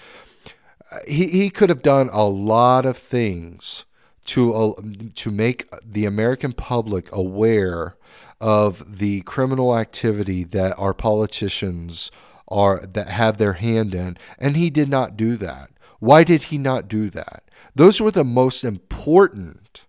[0.91, 3.85] Uh, He, he could have done a lot of things
[4.27, 4.73] to, uh,
[5.14, 7.97] to make the American public aware
[8.41, 12.11] of the criminal activity that our politicians
[12.53, 14.16] are that have their hand in.
[14.38, 15.70] And he did not do that.
[15.98, 17.44] Why did he not do that?
[17.74, 19.84] Those were the most important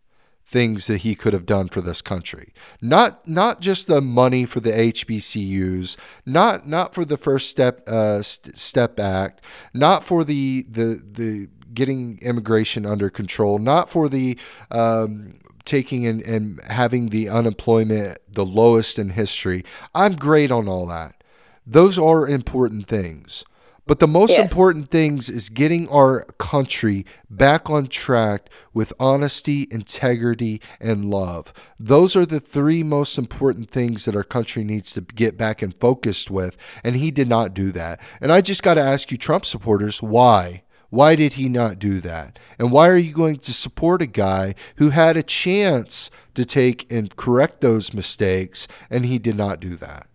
[0.45, 2.53] things that he could have done for this country.
[2.79, 8.21] Not not just the money for the HBCUs not not for the first step uh,
[8.21, 9.41] st- step act
[9.73, 14.37] not for the the the getting immigration under control not for the
[14.69, 15.31] um,
[15.65, 19.65] taking and, and having the unemployment the lowest in history.
[19.95, 21.22] I'm great on all that
[21.65, 23.43] those are important things.
[23.85, 24.49] But the most Yes.
[24.49, 31.51] important things is getting our country back on track with honesty, integrity, and love.
[31.77, 35.75] Those are the three most important things that our country needs to get back and
[35.77, 36.55] focused with.
[36.81, 37.99] And he did not do that.
[38.21, 40.63] And I just got to ask you, Trump supporters, why?
[40.89, 42.39] Why did he not do that?
[42.57, 46.89] And why are you going to support a guy who had a chance to take
[46.89, 50.07] and correct those mistakes and he did not do that?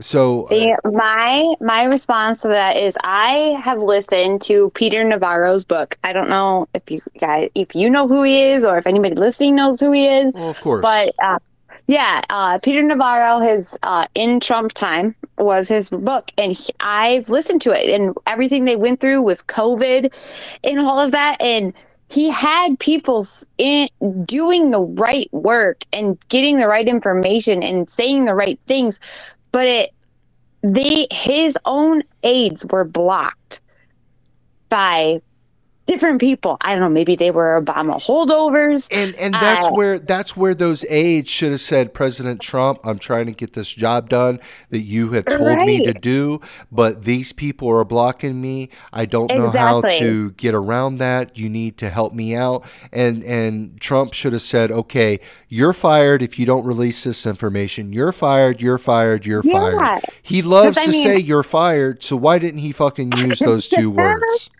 [0.00, 5.98] So, See, my my response to that is I have listened to Peter Navarro's book.
[6.04, 9.16] I don't know if you guys if you know who he is or if anybody
[9.16, 10.82] listening knows who he is, well, of course.
[10.82, 11.38] but uh,
[11.88, 17.28] yeah, uh, Peter Navarro, his uh, "In Trump Time" was his book, and he, I've
[17.28, 20.14] listened to it and everything they went through with COVID
[20.62, 21.72] and all of that, and
[22.10, 23.24] he had people
[23.58, 23.88] in
[24.24, 28.98] doing the right work and getting the right information and saying the right things,
[29.52, 29.90] but it
[30.62, 33.60] the his own aides were blocked
[34.68, 35.20] by
[35.88, 36.56] different people.
[36.60, 38.86] I don't know, maybe they were Obama holdovers.
[38.92, 42.98] and and that's Uh, where that's where those aides should have said, President Trump, I'm
[43.00, 44.38] trying to get this job done
[44.70, 48.68] that you have told me to do, but these people are blocking me.
[48.92, 51.36] I don't know how to get around that.
[51.36, 52.64] You need to help me out.
[52.92, 55.18] And and Trump should have said, okay,
[55.48, 57.92] you're fired if you don't release this information.
[57.92, 58.60] You're fired.
[58.60, 59.24] You're fired.
[59.26, 59.70] You're Yeah.
[59.78, 60.04] fired.
[60.22, 62.02] He loves to mean- say you're fired.
[62.02, 64.50] So why didn't he fucking use those two words?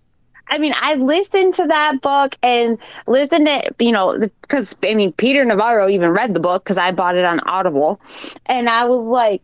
[0.50, 5.12] I mean, I listened to that book and listened to, you know, because I mean,
[5.12, 8.00] Peter Navarro even read the book because I bought it on Audible.
[8.46, 9.42] And I was like,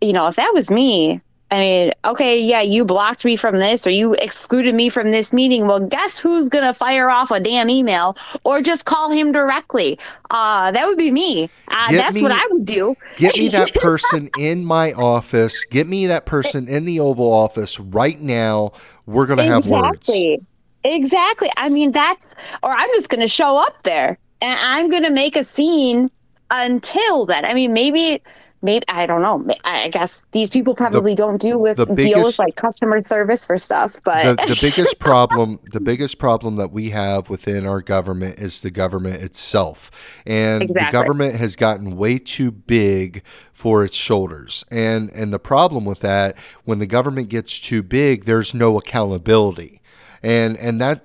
[0.00, 1.20] you know, if that was me,
[1.52, 5.32] I mean, okay, yeah, you blocked me from this or you excluded me from this
[5.32, 5.66] meeting.
[5.66, 9.98] Well, guess who's going to fire off a damn email or just call him directly?
[10.30, 11.50] Uh, that would be me.
[11.66, 12.96] Uh, that's me- what I would do.
[13.16, 15.64] Get me that person in my office.
[15.64, 18.70] Get me that person in the Oval Office right now.
[19.10, 20.08] We're going to have words.
[20.08, 20.40] Exactly.
[20.82, 21.50] Exactly.
[21.56, 25.10] I mean, that's, or I'm just going to show up there and I'm going to
[25.10, 26.10] make a scene
[26.50, 27.44] until then.
[27.44, 28.22] I mean, maybe,
[28.62, 29.52] maybe, I don't know.
[29.64, 33.44] I guess these people probably don't do with the deal biggest- with like customer service
[33.44, 37.80] for stuff, but the, the biggest problem the biggest problem that we have within our
[37.80, 39.90] government is the government itself.
[40.26, 44.64] And the government has gotten way too big for its shoulders.
[44.70, 49.79] And and the problem with that when the government gets too big there's no accountability
[50.22, 51.02] and and that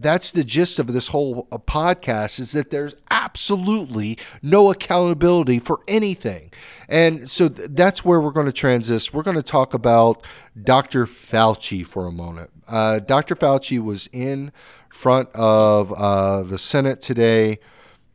[0.00, 5.80] that's the gist of this whole uh, podcast is that there's absolutely no accountability for
[5.88, 6.50] anything
[6.88, 10.26] and so th- that's where we're going to transist we're going to talk about
[10.62, 14.52] dr fauci for a moment uh, dr fauci was in
[14.90, 17.58] front of uh, the senate today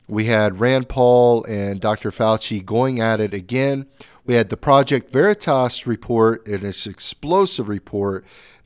[0.06, 2.10] we had Rand Paul and Dr.
[2.10, 3.86] Fauci going at it again.
[4.26, 8.24] We had the Project Veritas report, and its explosive report,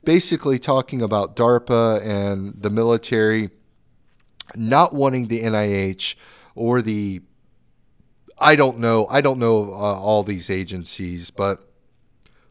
[0.09, 3.51] basically talking about DARPA and the military
[4.55, 6.15] not wanting the NIH
[6.55, 7.21] or the
[8.39, 11.63] I don't know I don't know uh, all these agencies, but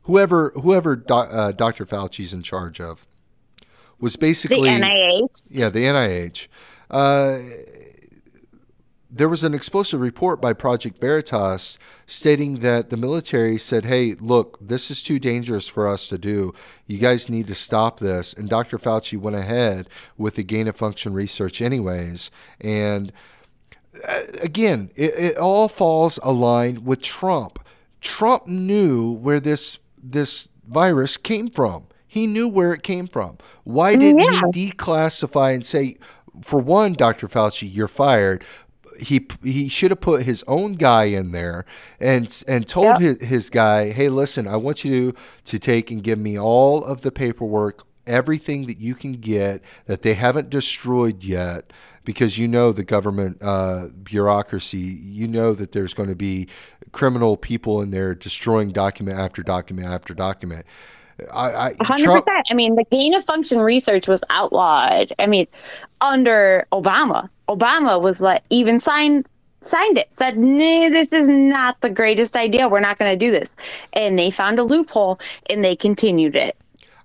[0.02, 1.84] whoever whoever doc, uh, Dr.
[1.84, 3.08] Fauci's in charge of
[3.98, 5.50] was basically the NIH.
[5.50, 6.46] yeah, the NIH.
[6.88, 7.38] Uh,
[9.10, 14.58] there was an explosive report by Project Veritas stating that the military said, hey, look,
[14.60, 16.52] this is too dangerous for us to do.
[16.86, 18.34] You guys need to stop this.
[18.34, 18.76] And Dr.
[18.78, 19.88] Fauci went ahead
[20.18, 22.30] with the gain of function research, anyways.
[22.60, 23.12] And
[24.06, 27.58] uh, again, it, it all falls aligned with Trump.
[28.00, 31.86] Trump knew where this this virus came from.
[32.06, 33.38] He knew where it came from.
[33.64, 34.42] Why didn't Yeah.
[34.54, 35.96] he declassify and say,
[36.42, 37.26] for one, Dr.
[37.26, 38.44] Fauci, you're fired?
[38.98, 41.64] He he should have put his own guy in there
[42.00, 46.02] and and told his, his guy, hey, listen, I want you to to take and
[46.02, 51.24] give me all of the paperwork, everything that you can get that they haven't destroyed
[51.24, 51.72] yet
[52.08, 56.48] because you know the government uh, bureaucracy, you know that there's going to be
[56.90, 60.64] criminal people in there destroying document after document after document.
[61.32, 62.48] I, I hundred Trump- percent.
[62.50, 65.12] I mean, the gain of function research was outlawed.
[65.18, 65.48] I mean,
[66.00, 69.26] under Obama, Obama was like even signed
[69.60, 72.68] signed it, said, "Nah, this is not the greatest idea.
[72.68, 73.56] We're not going to do this."
[73.92, 75.18] And they found a loophole,
[75.50, 76.56] and they continued it.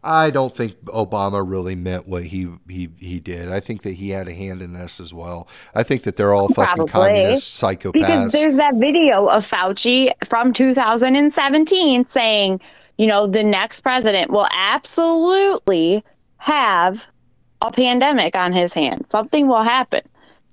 [0.03, 3.49] I don't think Obama really meant what he, he he did.
[3.49, 5.47] I think that he had a hand in this as well.
[5.75, 6.87] I think that they're all fucking Probably.
[6.87, 8.31] communist Because psychopaths.
[8.31, 12.59] there's that video of Fauci from 2017 saying,
[12.97, 16.03] you know, the next president will absolutely
[16.37, 17.07] have
[17.61, 19.05] a pandemic on his hand.
[19.09, 20.01] Something will happen.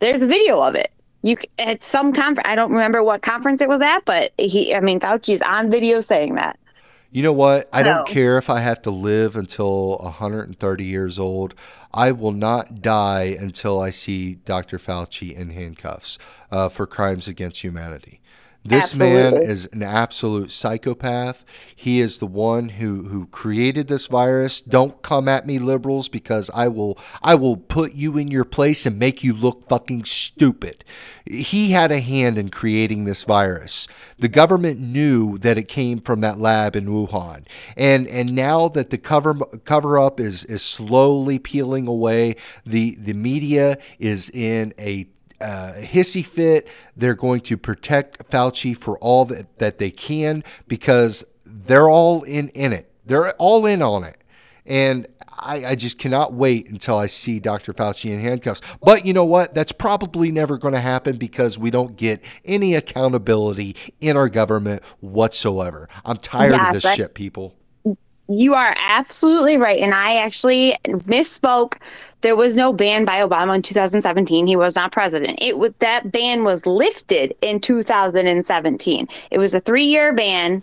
[0.00, 0.90] There's a video of it.
[1.22, 2.48] You at some conference.
[2.48, 4.74] I don't remember what conference it was at, but he.
[4.74, 6.58] I mean, Fauci's on video saying that.
[7.12, 7.68] You know what?
[7.72, 11.54] I don't So- care if I have to live until 130 years old.
[11.92, 14.78] I will not die until I see Dr.
[14.78, 16.18] Fauci in handcuffs
[16.52, 18.19] uh, for crimes against humanity.
[18.62, 21.46] This man is an absolute psychopath.
[21.74, 24.60] He is the one who, who created this virus.
[24.60, 28.84] Don't come at me, liberals, because I will I will put you in your place
[28.84, 30.84] and make you look fucking stupid.
[31.24, 33.88] He had a hand in creating this virus.
[34.18, 37.46] The government knew that it came from that lab in Wuhan,
[37.78, 39.34] and and now that the cover
[39.64, 42.36] cover up is is slowly peeling away,
[42.66, 45.08] the the media is in a
[45.40, 46.68] uh, hissy fit.
[46.96, 52.48] They're going to protect Fauci for all that, that they can because they're all in
[52.50, 52.90] in it.
[53.06, 54.18] They're all in on it,
[54.66, 55.06] and
[55.40, 57.72] I, I just cannot wait until I see Dr.
[57.72, 58.60] Fauci in handcuffs.
[58.82, 59.54] But you know what?
[59.54, 64.84] That's probably never going to happen because we don't get any accountability in our government
[65.00, 65.88] whatsoever.
[66.04, 67.54] I'm tired of this shit, people.
[68.30, 69.80] You are absolutely right.
[69.80, 71.78] And I actually misspoke.
[72.20, 74.46] There was no ban by Obama in 2017.
[74.46, 75.40] He was not president.
[75.42, 79.08] It was that ban was lifted in 2017.
[79.32, 80.62] It was a three year ban.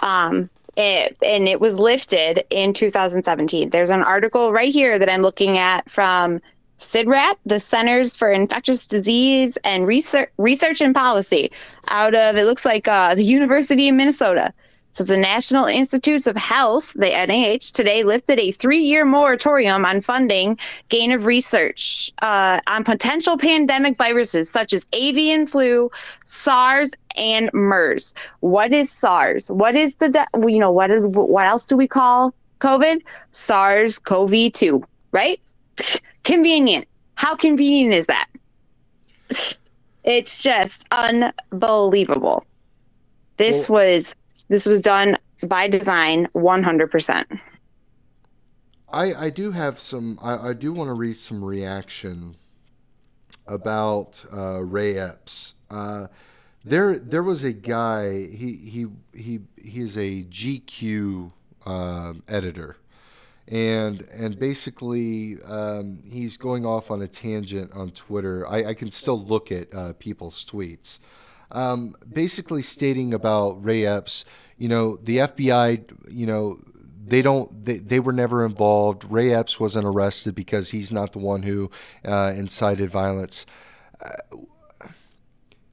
[0.00, 3.70] Um, it, and it was lifted in 2017.
[3.70, 6.38] There's an article right here that I'm looking at from
[6.76, 11.50] CIDRAP, the Centers for Infectious Disease and Research, Research and Policy,
[11.88, 14.52] out of it looks like uh, the University of Minnesota.
[14.96, 20.58] So the National Institutes of Health, the NIH, today lifted a three-year moratorium on funding
[20.88, 25.90] gain of research uh, on potential pandemic viruses such as avian flu,
[26.24, 28.14] SARS, and MERS.
[28.40, 29.50] What is SARS?
[29.50, 33.02] What is the de- you know what what else do we call COVID?
[33.32, 34.82] SARS-CoV-2,
[35.12, 35.38] right?
[36.24, 36.88] Convenient.
[37.16, 38.28] How convenient is that?
[40.04, 42.46] It's just unbelievable.
[43.36, 44.14] This Well- was
[44.48, 45.16] this was done
[45.46, 47.40] by design 100%.
[48.88, 50.18] I, I do have some.
[50.22, 52.36] I, I do want to read some reaction
[53.46, 55.54] about uh, Ray Epps.
[55.68, 56.06] Uh,
[56.64, 58.26] there there was a guy.
[58.26, 61.32] He he he he is a GQ
[61.64, 62.76] um editor,
[63.48, 68.46] and and basically um, he's going off on a tangent on Twitter.
[68.48, 71.00] I, I can still look at uh, people's tweets.
[71.50, 74.24] Um, basically stating about Ray Epps.
[74.58, 75.84] You know the FBI.
[76.10, 76.60] You know
[77.08, 81.20] they don't they, they were never involved ray epps wasn't arrested because he's not the
[81.20, 81.70] one who
[82.04, 83.46] uh, incited violence
[84.04, 84.36] uh,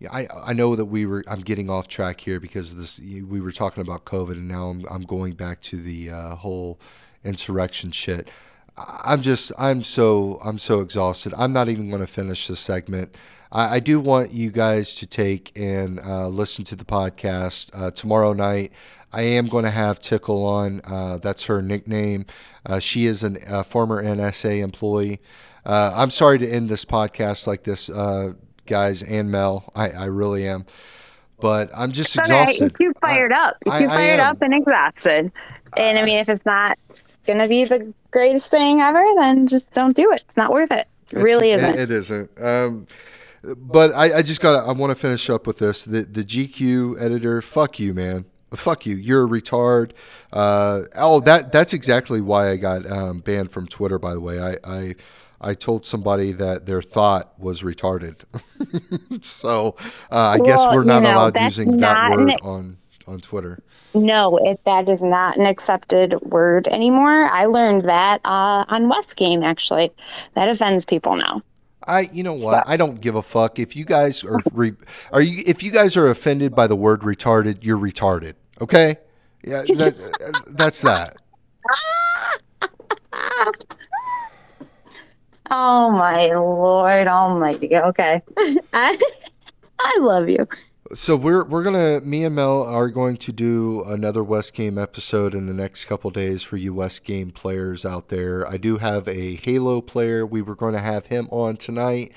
[0.04, 3.40] yeah, I, I know that we were I'm getting off track here because this we
[3.40, 6.78] were talking about COVID and now I'm, I'm going back to the uh, whole
[7.24, 8.30] insurrection shit.
[8.78, 11.34] I'm just I'm so I'm so exhausted.
[11.38, 13.16] I'm not even going to finish this segment.
[13.52, 17.92] I, I do want you guys to take and uh, listen to the podcast uh,
[17.92, 18.72] tomorrow night.
[19.12, 20.82] I am going to have Tickle on.
[20.84, 22.26] Uh, that's her nickname.
[22.66, 25.22] Uh, she is an, a former NSA employee.
[25.66, 28.34] Uh, I'm sorry to end this podcast like this, uh,
[28.66, 29.72] guys, and Mel.
[29.76, 30.66] I, I really am.
[31.40, 32.50] But I'm just It's all right.
[32.50, 32.74] exhausted.
[32.80, 33.58] You're too fired up.
[33.66, 35.32] You're too I fired up and exhausted.
[35.78, 36.80] And I mean, if it's not
[37.28, 40.22] going to be the greatest thing ever, then just don't do it.
[40.22, 40.88] It's not worth it.
[41.12, 41.78] It It's- really isn't.
[41.78, 42.30] It isn't.
[42.42, 42.88] Um,
[43.58, 44.66] but I, I just got.
[44.66, 45.84] I want to finish up with this.
[45.84, 47.42] The the GQ editor.
[47.42, 48.24] Fuck you, man.
[48.54, 48.96] Fuck you.
[48.96, 49.92] You're a retard.
[50.32, 54.00] Uh, oh, that that's exactly why I got um, banned from Twitter.
[54.00, 54.58] By the way, I.
[54.64, 54.96] I
[55.46, 58.24] I told somebody that their thought was retarded.
[59.22, 59.76] so
[60.10, 63.62] uh, I guess we're not you know, allowed using that word an- on on Twitter.
[63.94, 67.30] No, it, that is not an accepted word anymore.
[67.30, 69.92] I learned that uh, on West Game, actually.
[70.34, 71.42] That offends people now.
[71.86, 72.68] I, you know what?
[72.68, 74.74] I don't give a fuck if you guys are re,
[75.12, 78.34] are you if you guys are offended by the word retarded, you're retarded.
[78.62, 78.96] Okay?
[79.44, 81.18] Yeah, that, that's that.
[85.56, 87.76] Oh, my Lord Almighty.
[87.76, 88.24] Okay.
[88.74, 88.98] I,
[89.80, 90.48] I love you.
[90.94, 95.34] So we're we're gonna me and Mel are going to do another West Game episode
[95.34, 98.48] in the next couple days for you West Game players out there.
[98.48, 100.24] I do have a Halo player.
[100.24, 102.12] We were going to have him on tonight.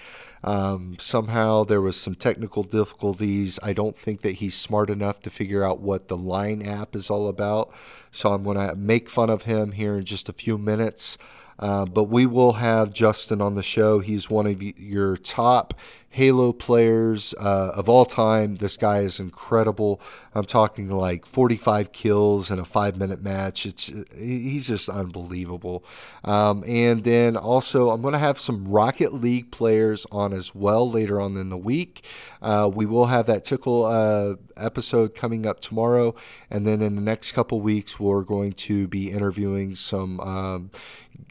[0.45, 3.59] Um, somehow there was some technical difficulties.
[3.63, 7.09] I don't think that he's smart enough to figure out what the Line app is
[7.09, 7.73] all about.
[8.11, 11.17] So I'm going to make fun of him here in just a few minutes.
[11.59, 14.01] Uh, but we will have Justin on the show.
[14.01, 15.75] He's one of your top
[16.17, 18.57] Halo players uh, of all time.
[18.57, 20.01] This guy is incredible.
[20.35, 23.67] I'm talking like 45 kills in a five minute match.
[23.67, 25.85] It's he's just unbelievable.
[26.25, 30.91] Um, and then also, I'm going to have some Rocket League players on as well
[30.91, 32.03] later on in the week.
[32.41, 36.15] Uh, we will have that tickle uh, episode coming up tomorrow,
[36.51, 40.19] and then in the next couple weeks, we're going to be interviewing some.
[40.21, 40.71] Um,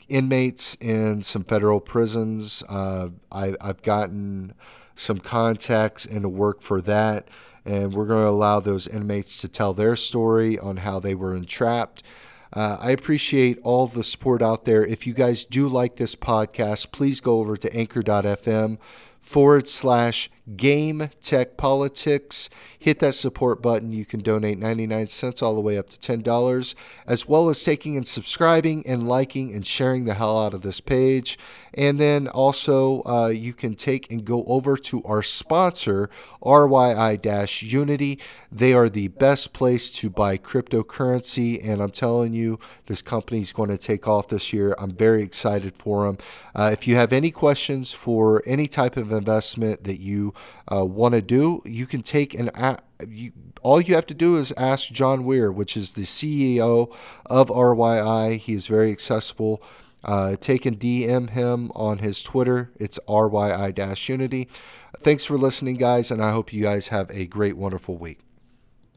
[0.08, 2.64] inmates in some federal prisons.
[2.68, 4.54] Uh, I, I've gotten
[4.96, 7.28] some contacts into work for that,
[7.66, 11.36] and we're going to allow those inmates to tell their story on how they were
[11.36, 12.04] entrapped.
[12.54, 14.86] Uh, I appreciate all the support out there.
[14.86, 18.78] If you guys do like this podcast, please go over to anchor.fm
[19.20, 22.50] forward slash game tech politics.
[22.78, 23.92] Hit that support button.
[23.92, 26.76] You can donate 99 cents all the way up to $10,
[27.08, 30.80] as well as taking and subscribing and liking and sharing the hell out of this
[30.82, 31.40] page.
[31.76, 36.10] And then also, uh, you can take and go over to our sponsor,
[36.42, 38.20] RYI Unity.
[38.52, 41.60] They are the best place to buy cryptocurrency.
[41.64, 44.74] And I'm telling you, this company is going to take off this year.
[44.80, 46.18] I'm very excited for them.
[46.56, 50.34] Uh, if you have any questions for any type of investment that you
[50.72, 54.38] uh, want to do, you can take an a- you, all you have to do
[54.38, 56.96] is ask John Weir, which is the CEO
[57.26, 58.38] of RYI.
[58.38, 59.62] He is very accessible.
[60.06, 62.72] Uh, take and DM him on his Twitter.
[62.80, 63.74] It's RYI
[64.08, 64.48] Unity.
[65.00, 68.20] Thanks for listening, guys, and I hope you guys have a great, wonderful week.